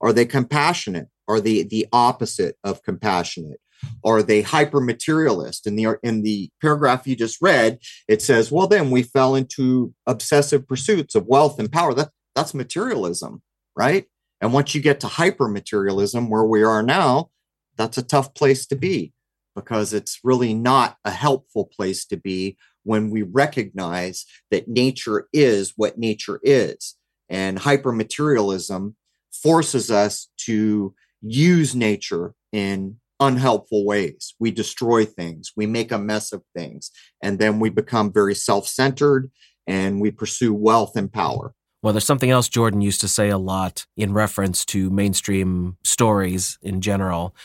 [0.02, 1.08] Are they compassionate?
[1.28, 3.60] Are they the opposite of compassionate?
[4.04, 5.68] Are they hyper materialist?
[5.68, 9.94] In the in the paragraph you just read, it says, "Well, then we fell into
[10.06, 13.42] obsessive pursuits of wealth and power." That that's materialism,
[13.76, 14.06] right?
[14.42, 17.30] And once you get to hyper materialism, where we are now,
[17.78, 19.14] that's a tough place to be
[19.56, 25.74] because it's really not a helpful place to be when we recognize that nature is
[25.76, 26.96] what nature is.
[27.28, 28.94] And hypermaterialism
[29.34, 34.36] forces us to use nature in unhelpful ways.
[34.40, 38.68] We destroy things, we make a mess of things, and then we become very self
[38.68, 39.32] centered
[39.68, 41.54] and we pursue wealth and power.
[41.82, 46.58] Well, there's something else Jordan used to say a lot in reference to mainstream stories
[46.62, 47.36] in general,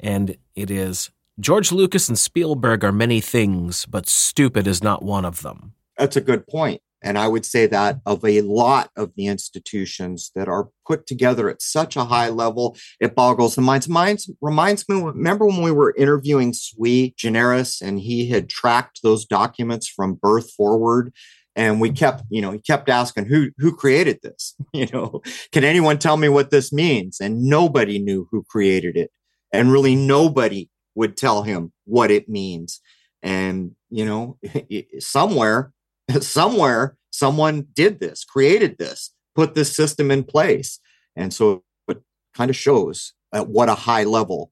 [0.00, 5.24] and it is George Lucas and Spielberg are many things, but stupid is not one
[5.24, 5.72] of them.
[5.96, 6.82] That's a good point.
[7.00, 11.48] And I would say that of a lot of the institutions that are put together
[11.48, 13.88] at such a high level, it boggles the minds.
[13.88, 19.24] Minds reminds me, remember when we were interviewing Sui Generis and he had tracked those
[19.24, 21.12] documents from birth forward
[21.54, 25.20] and we kept you know he kept asking who who created this you know
[25.50, 29.10] can anyone tell me what this means and nobody knew who created it
[29.52, 30.68] and really nobody
[30.98, 32.80] would tell him what it means.
[33.22, 34.36] And, you know,
[34.98, 35.72] somewhere,
[36.20, 40.80] somewhere, someone did this, created this, put this system in place.
[41.14, 42.02] And so it
[42.34, 44.50] kind of shows at what a high level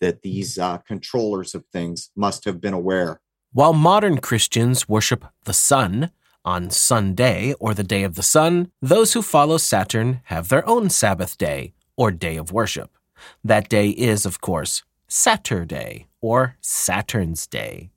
[0.00, 3.20] that these uh, controllers of things must have been aware.
[3.52, 6.10] While modern Christians worship the sun
[6.42, 10.88] on Sunday or the day of the sun, those who follow Saturn have their own
[10.88, 12.96] Sabbath day or day of worship.
[13.44, 14.82] That day is, of course,
[15.14, 17.90] Saturday or Saturn's Day.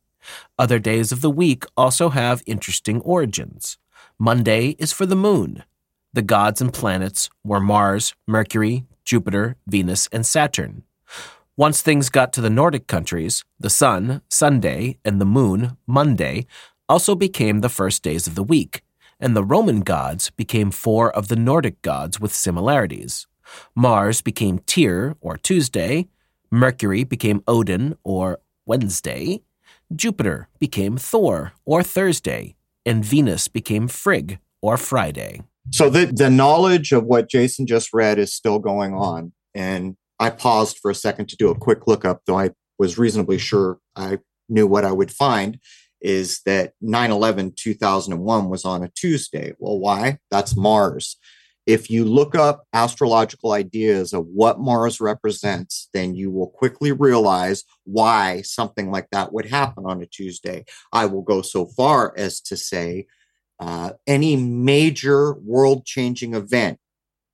[0.60, 3.78] Other days of the week also have interesting origins.
[4.20, 5.64] Monday is for the moon.
[6.12, 10.84] The gods and planets were Mars, Mercury, Jupiter, Venus, and Saturn.
[11.56, 16.46] Once things got to the Nordic countries, the sun, Sunday, and the moon, Monday,
[16.90, 18.84] also became the first days of the week,
[19.22, 23.26] and the Roman gods became four of the Nordic gods with similarities.
[23.74, 26.10] Mars became Tyr, or Tuesday,
[26.56, 29.42] Mercury became Odin, or Wednesday.
[29.94, 32.56] Jupiter became Thor, or Thursday.
[32.86, 35.42] And Venus became Frigg, or Friday.
[35.72, 39.34] So the, the knowledge of what Jason just read is still going on.
[39.54, 43.38] And I paused for a second to do a quick lookup, though I was reasonably
[43.38, 45.60] sure I knew what I would find
[46.02, 49.54] is that 9 11 2001 was on a Tuesday.
[49.58, 50.20] Well, why?
[50.30, 51.18] That's Mars.
[51.66, 57.64] If you look up astrological ideas of what Mars represents, then you will quickly realize
[57.86, 60.66] why something like that would happen on a Tuesday.
[60.94, 63.08] I will go so far as to say
[63.60, 66.78] uh, any major world changing event,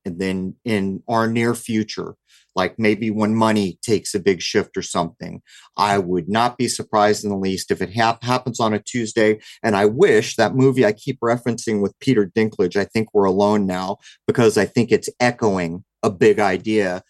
[0.06, 2.16] and then in our near future,
[2.56, 5.42] like maybe when money takes a big shift or something.
[5.78, 9.40] I would not be surprised in the least if it happens on a Tuesday.
[9.64, 13.66] And I wish that movie I keep referencing with Peter Dinklage, I think we're alone
[13.66, 13.98] now,
[14.28, 17.04] because I think it's echoing a big idea.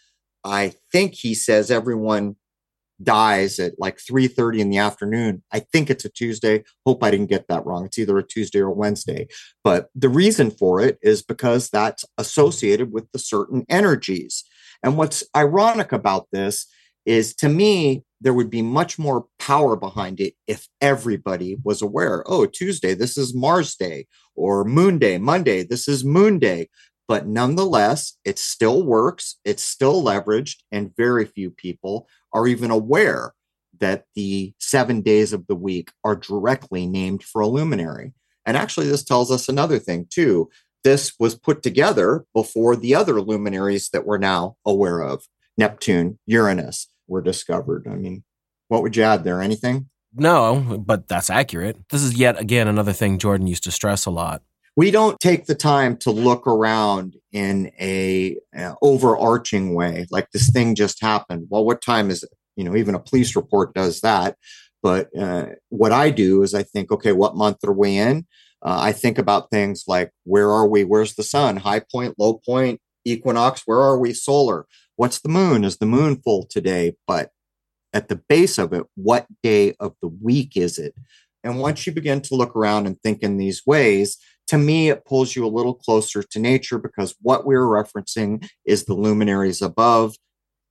[0.43, 2.35] I think he says everyone
[3.03, 7.29] dies at like 3.30 in the afternoon i think it's a tuesday hope i didn't
[7.29, 9.27] get that wrong it's either a tuesday or a wednesday
[9.63, 14.43] but the reason for it is because that's associated with the certain energies
[14.83, 16.67] and what's ironic about this
[17.05, 22.23] is to me, there would be much more power behind it if everybody was aware
[22.27, 26.69] oh, Tuesday, this is Mars Day, or Moon Day, Monday, this is Moon Day.
[27.07, 33.33] But nonetheless, it still works, it's still leveraged, and very few people are even aware
[33.79, 38.13] that the seven days of the week are directly named for a luminary.
[38.45, 40.49] And actually, this tells us another thing too
[40.83, 45.23] this was put together before the other luminaries that we're now aware of
[45.57, 47.87] Neptune, Uranus were discovered.
[47.89, 48.23] I mean,
[48.67, 49.41] what would you add there?
[49.41, 49.89] Anything?
[50.13, 51.77] No, but that's accurate.
[51.89, 54.41] This is yet again another thing Jordan used to stress a lot.
[54.77, 60.49] We don't take the time to look around in a uh, overarching way, like this
[60.49, 61.47] thing just happened.
[61.49, 62.29] Well, what time is it?
[62.55, 64.37] you know, even a police report does that.
[64.83, 68.25] But uh, what I do is I think, okay, what month are we in?
[68.63, 70.83] Uh, I think about things like where are we?
[70.83, 71.57] Where's the sun?
[71.57, 73.63] High point, low point, equinox.
[73.65, 74.13] Where are we?
[74.13, 74.67] Solar.
[74.95, 75.63] What's the moon?
[75.63, 76.93] Is the moon full today?
[77.07, 77.31] But
[77.93, 80.93] at the base of it, what day of the week is it?
[81.43, 85.05] And once you begin to look around and think in these ways, to me, it
[85.05, 90.15] pulls you a little closer to nature because what we're referencing is the luminaries above.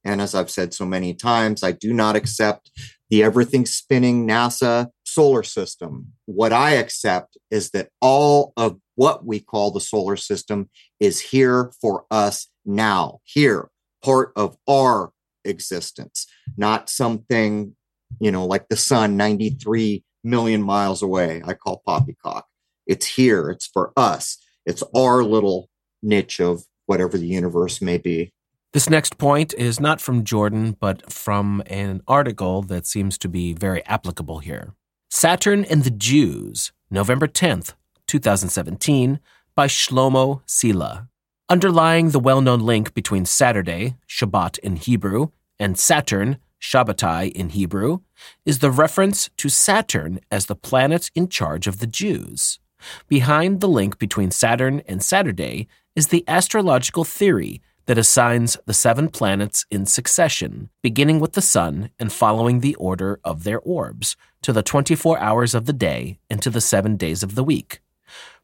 [0.04, 2.70] And as I've said so many times, I do not accept
[3.10, 6.12] the everything spinning NASA solar system.
[6.26, 11.72] What I accept is that all of what we call the solar system is here
[11.80, 13.70] for us now, here,
[14.04, 15.12] part of our
[15.44, 17.74] existence, not something,
[18.20, 21.42] you know, like the sun 93 million miles away.
[21.44, 22.46] I call poppycock.
[22.86, 25.68] It's here, it's for us, it's our little
[26.02, 28.32] niche of whatever the universe may be.
[28.72, 33.52] This next point is not from Jordan, but from an article that seems to be
[33.52, 34.74] very applicable here.
[35.12, 37.74] Saturn and the Jews, November 10th,
[38.06, 39.18] 2017,
[39.56, 41.08] by Shlomo Sela.
[41.48, 47.98] Underlying the well known link between Saturday, Shabbat in Hebrew, and Saturn, Shabbatai in Hebrew,
[48.46, 52.60] is the reference to Saturn as the planet in charge of the Jews.
[53.08, 59.08] Behind the link between Saturn and Saturday is the astrological theory that assigns the seven
[59.08, 64.52] planets in succession, beginning with the sun and following the order of their orbs, to
[64.52, 67.80] the 24 hours of the day and to the seven days of the week.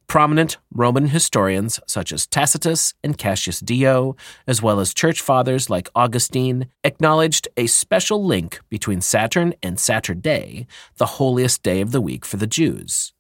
[0.07, 4.15] Prominent Roman historians such as Tacitus and Cassius Dio,
[4.47, 10.67] as well as church fathers like Augustine, acknowledged a special link between Saturn and Saturday,
[10.97, 13.13] the holiest day of the week for the Jews.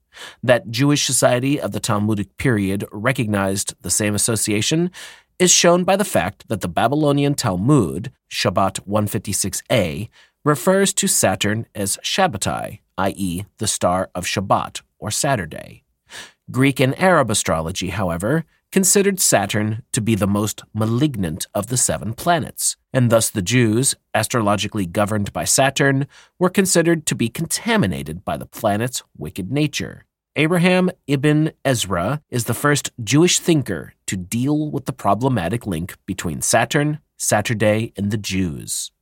[0.42, 4.90] That Jewish society of the Talmudic period recognized the same association
[5.38, 10.08] is shown by the fact that the Babylonian Talmud, Shabbat 156a,
[10.44, 15.82] refers to Saturn as Shabbatai, i.e., the star of Shabbat or Saturday.
[16.50, 22.14] Greek and Arab astrology, however, considered Saturn to be the most malignant of the seven
[22.14, 26.06] planets, and thus the Jews, astrologically governed by Saturn,
[26.38, 30.04] were considered to be contaminated by the planet's wicked nature.
[30.38, 36.42] Abraham ibn Ezra is the first Jewish thinker to deal with the problematic link between
[36.42, 38.92] Saturn, Saturday, and the Jews.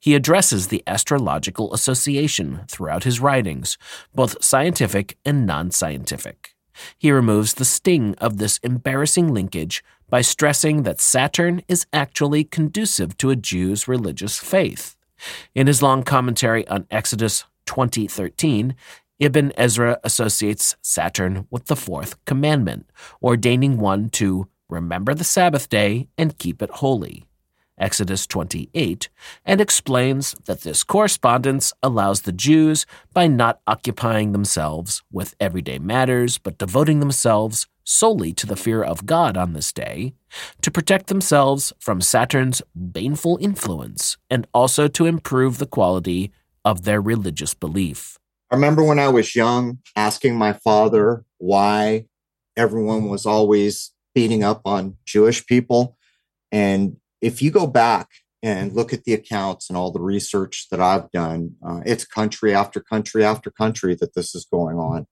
[0.00, 3.78] He addresses the astrological association throughout his writings,
[4.12, 6.56] both scientific and non scientific.
[6.98, 13.16] He removes the sting of this embarrassing linkage by stressing that Saturn is actually conducive
[13.18, 14.96] to a Jew's religious faith.
[15.54, 18.74] In his long commentary on Exodus 2013,
[19.20, 22.90] Ibn Ezra associates Saturn with the fourth commandment,
[23.22, 27.26] ordaining one to remember the Sabbath day and keep it holy.
[27.76, 29.10] Exodus 28,
[29.44, 36.38] and explains that this correspondence allows the Jews, by not occupying themselves with everyday matters
[36.38, 40.14] but devoting themselves solely to the fear of God on this day,
[40.62, 46.32] to protect themselves from Saturn's baneful influence and also to improve the quality
[46.64, 48.19] of their religious belief.
[48.50, 52.06] I remember when I was young asking my father why
[52.56, 55.96] everyone was always beating up on Jewish people.
[56.50, 58.08] And if you go back
[58.42, 62.52] and look at the accounts and all the research that I've done, uh, it's country
[62.52, 65.06] after country after country that this is going on.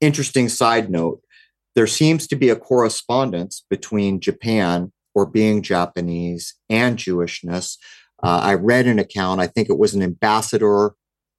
[0.00, 1.22] Interesting side note
[1.74, 7.78] there seems to be a correspondence between Japan or being Japanese and Jewishness.
[8.22, 10.94] Uh, I read an account, I think it was an ambassador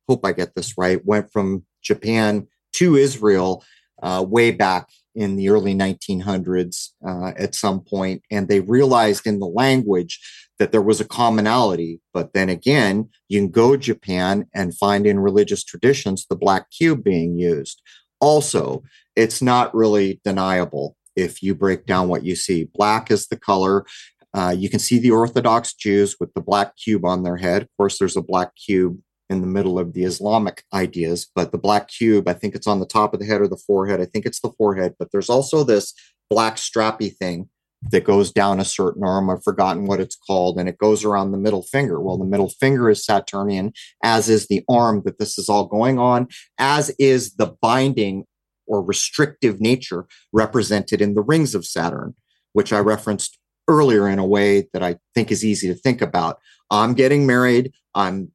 [0.07, 3.63] hope I get this right, went from Japan to Israel
[4.01, 9.39] uh, way back in the early 1900s uh, at some point, and they realized in
[9.39, 10.19] the language
[10.59, 12.01] that there was a commonality.
[12.13, 17.03] But then again, you can go Japan and find in religious traditions the black cube
[17.03, 17.81] being used.
[18.19, 18.83] Also,
[19.15, 22.69] it's not really deniable if you break down what you see.
[22.73, 23.85] Black is the color.
[24.33, 27.61] Uh, you can see the Orthodox Jews with the black cube on their head.
[27.61, 28.99] Of course, there's a black cube
[29.29, 31.29] in the middle of the Islamic ideas.
[31.35, 33.57] But the black cube, I think it's on the top of the head or the
[33.57, 34.01] forehead.
[34.01, 34.95] I think it's the forehead.
[34.99, 35.93] But there's also this
[36.29, 37.49] black strappy thing
[37.91, 39.29] that goes down a certain arm.
[39.29, 41.99] I've forgotten what it's called, and it goes around the middle finger.
[41.99, 43.73] Well, the middle finger is Saturnian,
[44.03, 48.25] as is the arm that this is all going on, as is the binding
[48.67, 52.15] or restrictive nature represented in the rings of Saturn,
[52.53, 56.39] which I referenced earlier in a way that I think is easy to think about.
[56.71, 57.73] I'm getting married.
[57.93, 58.31] I'm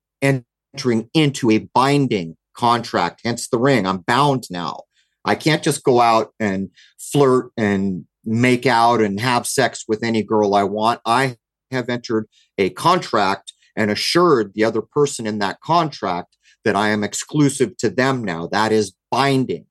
[0.74, 3.86] entering into a binding contract, hence the ring.
[3.86, 4.82] I'm bound now.
[5.24, 10.22] I can't just go out and flirt and make out and have sex with any
[10.22, 11.00] girl I want.
[11.04, 11.36] I
[11.70, 12.26] have entered
[12.58, 17.88] a contract and assured the other person in that contract that I am exclusive to
[17.88, 18.46] them now.
[18.46, 19.66] That is binding.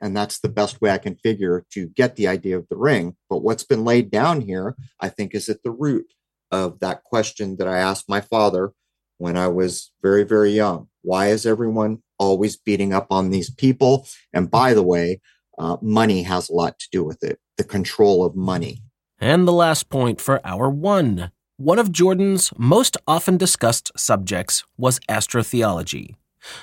[0.00, 3.16] And that's the best way I can figure to get the idea of the ring.
[3.28, 6.12] But what's been laid down here, I think, is at the root
[6.52, 8.72] of that question that I asked my father
[9.18, 10.88] when I was very, very young.
[11.02, 14.06] Why is everyone always beating up on these people?
[14.32, 15.20] And by the way,
[15.58, 18.82] uh, money has a lot to do with it the control of money.
[19.20, 21.32] And the last point for hour one.
[21.56, 26.14] One of Jordan's most often discussed subjects was astrotheology.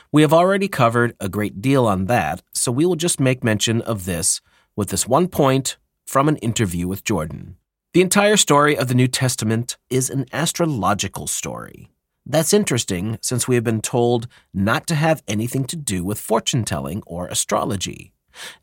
[0.10, 3.82] We have already covered a great deal on that, so we will just make mention
[3.82, 4.40] of this
[4.74, 5.76] with this one point
[6.06, 7.58] from an interview with Jordan.
[7.94, 11.90] The entire story of the New Testament is an astrological story.
[12.26, 16.64] That's interesting since we have been told not to have anything to do with fortune
[16.64, 18.14] telling or astrology.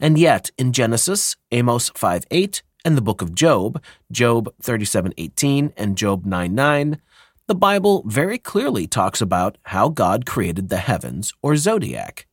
[0.00, 5.72] And yet, in Genesis, Amos 5 8, and the book of Job, Job 37 18,
[5.76, 7.00] and Job 9 9,
[7.46, 12.26] the Bible very clearly talks about how God created the heavens or zodiac.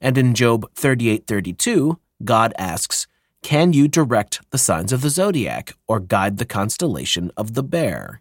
[0.00, 3.06] And in Job 38:32, God asks,
[3.42, 8.20] "Can you direct the signs of the zodiac or guide the constellation of the bear?"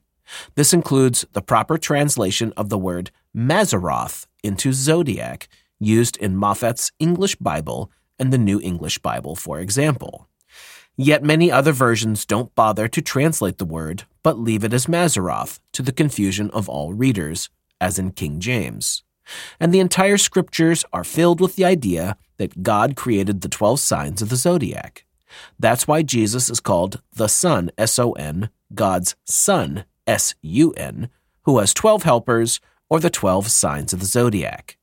[0.55, 5.47] This includes the proper translation of the word Mazzaroth into zodiac,
[5.79, 10.27] used in Moffatt's English Bible and the New English Bible, for example.
[10.95, 15.59] Yet many other versions don't bother to translate the word, but leave it as Mazzaroth,
[15.73, 17.49] to the confusion of all readers,
[17.81, 19.03] as in King James.
[19.59, 24.21] And the entire scriptures are filled with the idea that God created the 12 signs
[24.21, 25.05] of the zodiac.
[25.59, 31.09] That's why Jesus is called the Son, S O N, God's Son, S U N,
[31.43, 34.77] who has 12 helpers, or the 12 signs of the zodiac.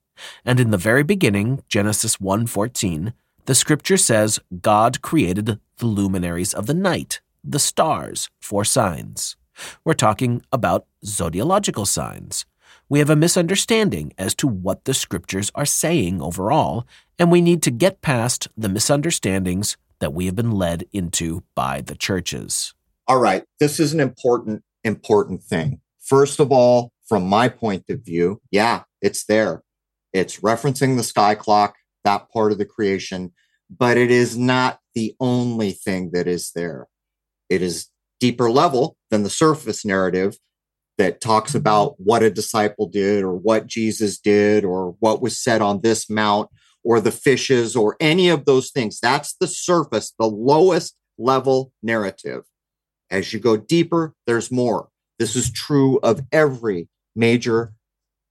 [0.45, 3.12] And in the very beginning, Genesis 1:14,
[3.47, 9.37] the scripture says God created the luminaries of the night, the stars, for signs.
[9.85, 12.45] We're talking about zodiological signs.
[12.89, 16.87] We have a misunderstanding as to what the scriptures are saying overall,
[17.18, 21.81] and we need to get past the misunderstandings that we have been led into by
[21.81, 22.75] the churches.
[23.07, 25.81] All right, this is an important, important thing.
[26.01, 29.62] First of all, from my point of view, yeah, it's there.
[30.12, 33.33] It's referencing the sky clock, that part of the creation
[33.70, 36.89] but it is not the only thing that is there.
[37.49, 37.87] It is
[38.18, 40.37] deeper level than the surface narrative
[40.99, 41.59] that talks mm-hmm.
[41.59, 46.11] about what a disciple did or what Jesus did or what was said on this
[46.11, 46.51] mount
[46.83, 48.99] or the fishes or any of those things.
[49.01, 52.43] That's the surface, the lowest level narrative.
[53.11, 54.88] As you go deeper, there's more.
[55.18, 57.72] This is true of every major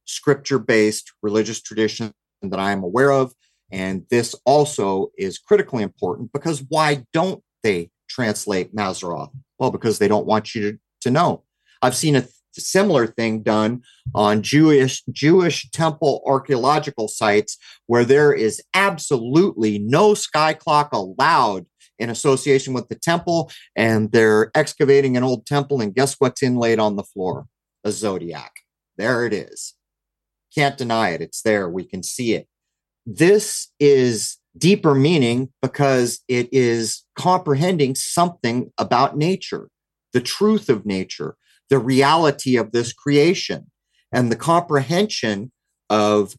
[0.05, 2.11] scripture based religious tradition
[2.41, 3.33] that I am aware of.
[3.71, 9.29] And this also is critically important because why don't they translate Mazzaroth?
[9.59, 11.43] Well, because they don't want you to, to know.
[11.81, 13.83] I've seen a th- similar thing done
[14.15, 21.67] on Jewish Jewish temple archaeological sites where there is absolutely no sky clock allowed
[21.99, 26.79] in association with the temple and they're excavating an old temple and guess what's inlaid
[26.79, 27.45] on the floor?
[27.83, 28.51] A zodiac.
[28.97, 29.75] There it is.
[30.53, 31.21] Can't deny it.
[31.21, 31.69] It's there.
[31.69, 32.47] We can see it.
[33.05, 39.69] This is deeper meaning because it is comprehending something about nature,
[40.13, 41.35] the truth of nature,
[41.69, 43.69] the reality of this creation,
[44.11, 45.51] and the comprehension
[45.89, 46.33] of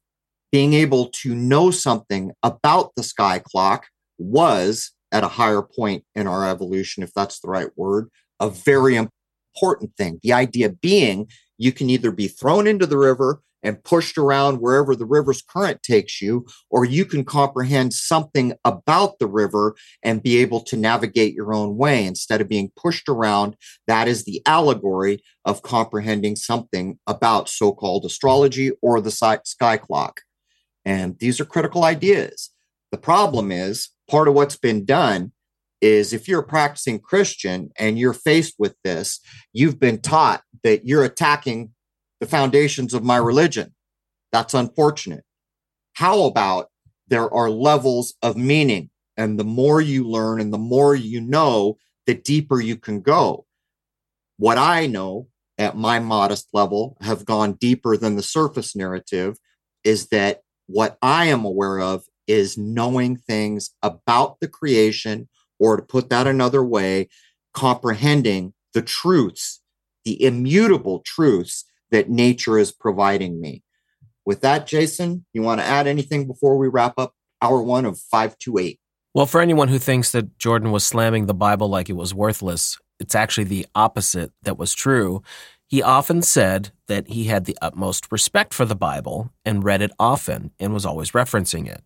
[0.53, 3.87] being able to know something about the sky clock
[4.19, 8.09] was at a higher point in our evolution, if that's the right word,
[8.39, 10.19] a very important thing.
[10.23, 14.97] The idea being you can either be thrown into the river and pushed around wherever
[14.97, 20.39] the river's current takes you, or you can comprehend something about the river and be
[20.39, 23.57] able to navigate your own way instead of being pushed around.
[23.87, 30.23] That is the allegory of comprehending something about so called astrology or the sky clock.
[30.87, 32.51] And these are critical ideas.
[32.93, 35.33] The problem is part of what's been done
[35.81, 39.21] is if you're a practicing Christian and you're faced with this,
[39.53, 41.71] you've been taught that you're attacking
[42.21, 43.75] the foundations of my religion.
[44.33, 45.25] That's unfortunate.
[45.95, 46.69] How about
[47.09, 48.91] there are levels of meaning?
[49.17, 53.47] And the more you learn and the more you know, the deeper you can go.
[54.37, 55.29] What I know
[55.59, 59.37] at my modest level have gone deeper than the surface narrative
[59.85, 65.29] is that what I am aware of is knowing things about the creation,
[65.59, 67.09] or to put that another way,
[67.53, 69.61] comprehending the truths,
[70.05, 73.63] the immutable truths that nature is providing me.
[74.25, 77.99] With that, Jason, you want to add anything before we wrap up hour one of
[77.99, 78.79] 528?
[79.13, 82.79] Well, for anyone who thinks that Jordan was slamming the Bible like it was worthless,
[83.01, 85.23] it's actually the opposite that was true.
[85.67, 89.91] He often said that he had the utmost respect for the Bible and read it
[89.99, 91.83] often and was always referencing it.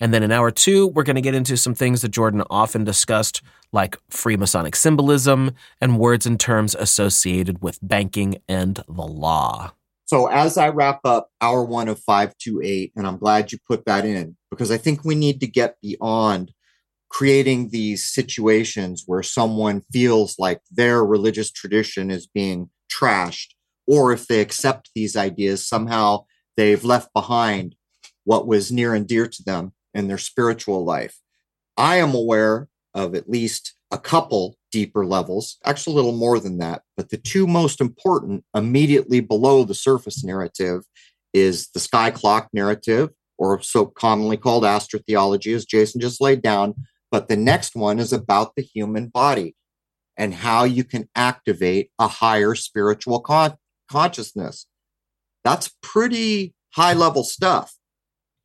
[0.00, 2.84] And then in hour two, we're going to get into some things that Jordan often
[2.84, 3.42] discussed,
[3.72, 9.72] like Freemasonic symbolism and words and terms associated with banking and the law.
[10.06, 14.06] So as I wrap up hour one of 528, and I'm glad you put that
[14.06, 16.52] in because I think we need to get beyond
[17.10, 23.48] creating these situations where someone feels like their religious tradition is being trashed,
[23.86, 26.24] or if they accept these ideas, somehow
[26.56, 27.74] they've left behind
[28.28, 31.18] what was near and dear to them in their spiritual life.
[31.78, 36.58] I am aware of at least a couple deeper levels, actually a little more than
[36.58, 40.82] that, but the two most important immediately below the surface narrative
[41.32, 43.08] is the sky clock narrative,
[43.38, 46.74] or so commonly called astrotheology, as Jason just laid down.
[47.10, 49.56] But the next one is about the human body
[50.18, 53.56] and how you can activate a higher spiritual con-
[53.90, 54.66] consciousness.
[55.44, 57.77] That's pretty high level stuff.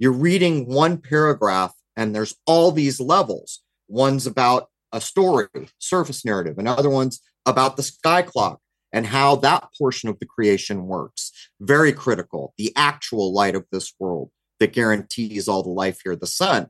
[0.03, 3.61] You're reading one paragraph and there's all these levels.
[3.87, 5.47] One's about a story,
[5.79, 8.59] surface narrative, and other ones about the sky clock
[8.91, 11.31] and how that portion of the creation works.
[11.61, 12.53] Very critical.
[12.57, 14.29] The actual light of this world
[14.59, 16.67] that guarantees all the life here, the sun.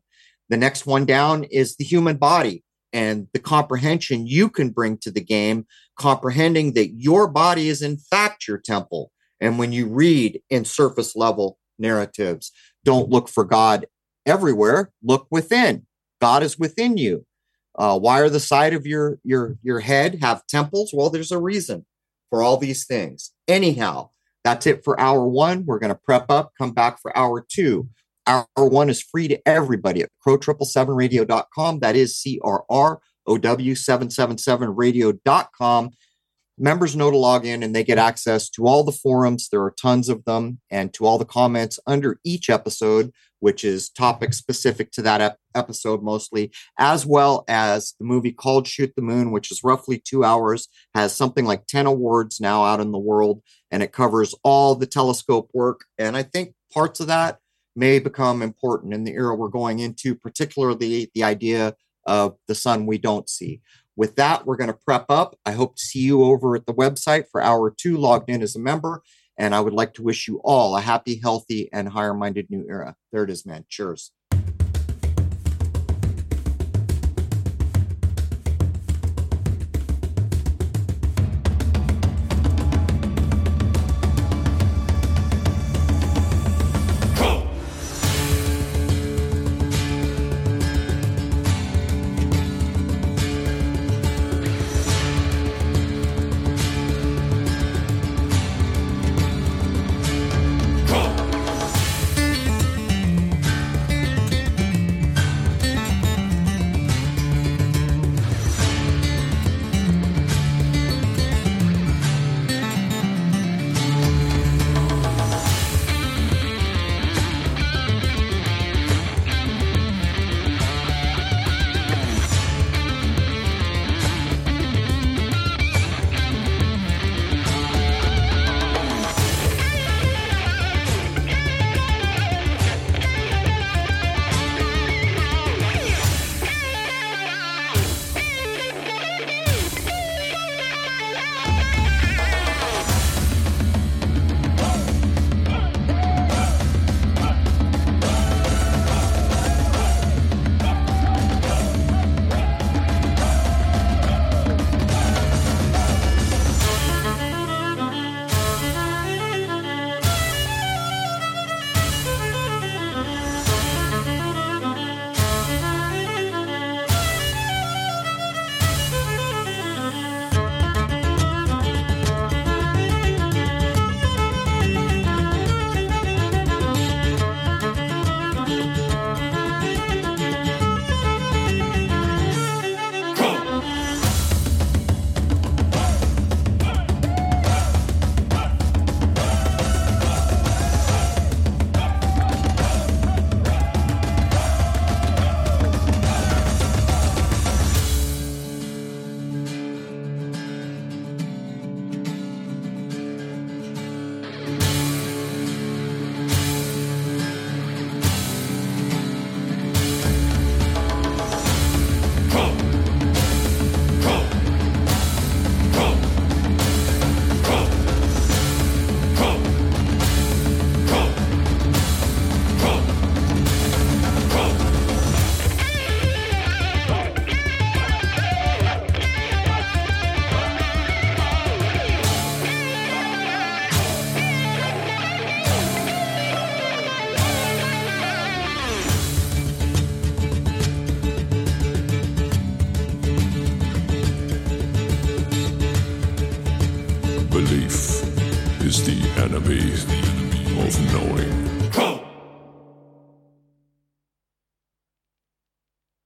[0.49, 2.63] The next one down is the human body
[2.93, 5.65] and the comprehension you can bring to the game,
[5.97, 9.11] comprehending that your body is in fact your temple.
[9.41, 12.51] And when you read in surface level narratives,
[12.85, 13.85] don't look for God
[14.25, 15.85] everywhere, look within.
[16.21, 17.25] God is within you.
[17.75, 20.91] Uh, why are the side of your your your head have temples?
[20.93, 21.85] Well, there's a reason
[22.29, 23.31] for all these things.
[23.47, 24.09] Anyhow,
[24.43, 25.65] that's it for hour one.
[25.65, 27.89] We're going to prep up, come back for hour two.
[28.25, 31.79] Hour one is free to everybody at crow777radio.com.
[31.79, 35.91] That is C R R O W 777 radio.com.
[36.57, 39.49] Members know to log in and they get access to all the forums.
[39.49, 43.89] There are tons of them and to all the comments under each episode, which is
[43.89, 49.01] topic specific to that ep- episode mostly, as well as the movie called Shoot the
[49.01, 52.99] Moon, which is roughly two hours, has something like 10 awards now out in the
[52.99, 53.41] world,
[53.71, 55.85] and it covers all the telescope work.
[55.97, 57.39] And I think parts of that
[57.75, 61.75] may become important in the era we're going into, particularly the idea
[62.05, 63.61] of the sun we don't see.
[63.95, 65.37] With that, we're going to prep up.
[65.45, 68.55] I hope to see you over at the website for hour two, logged in as
[68.55, 69.01] a member.
[69.37, 72.65] And I would like to wish you all a happy, healthy, and higher minded new
[72.69, 72.95] era.
[73.11, 73.65] There it is, man.
[73.67, 74.11] Cheers.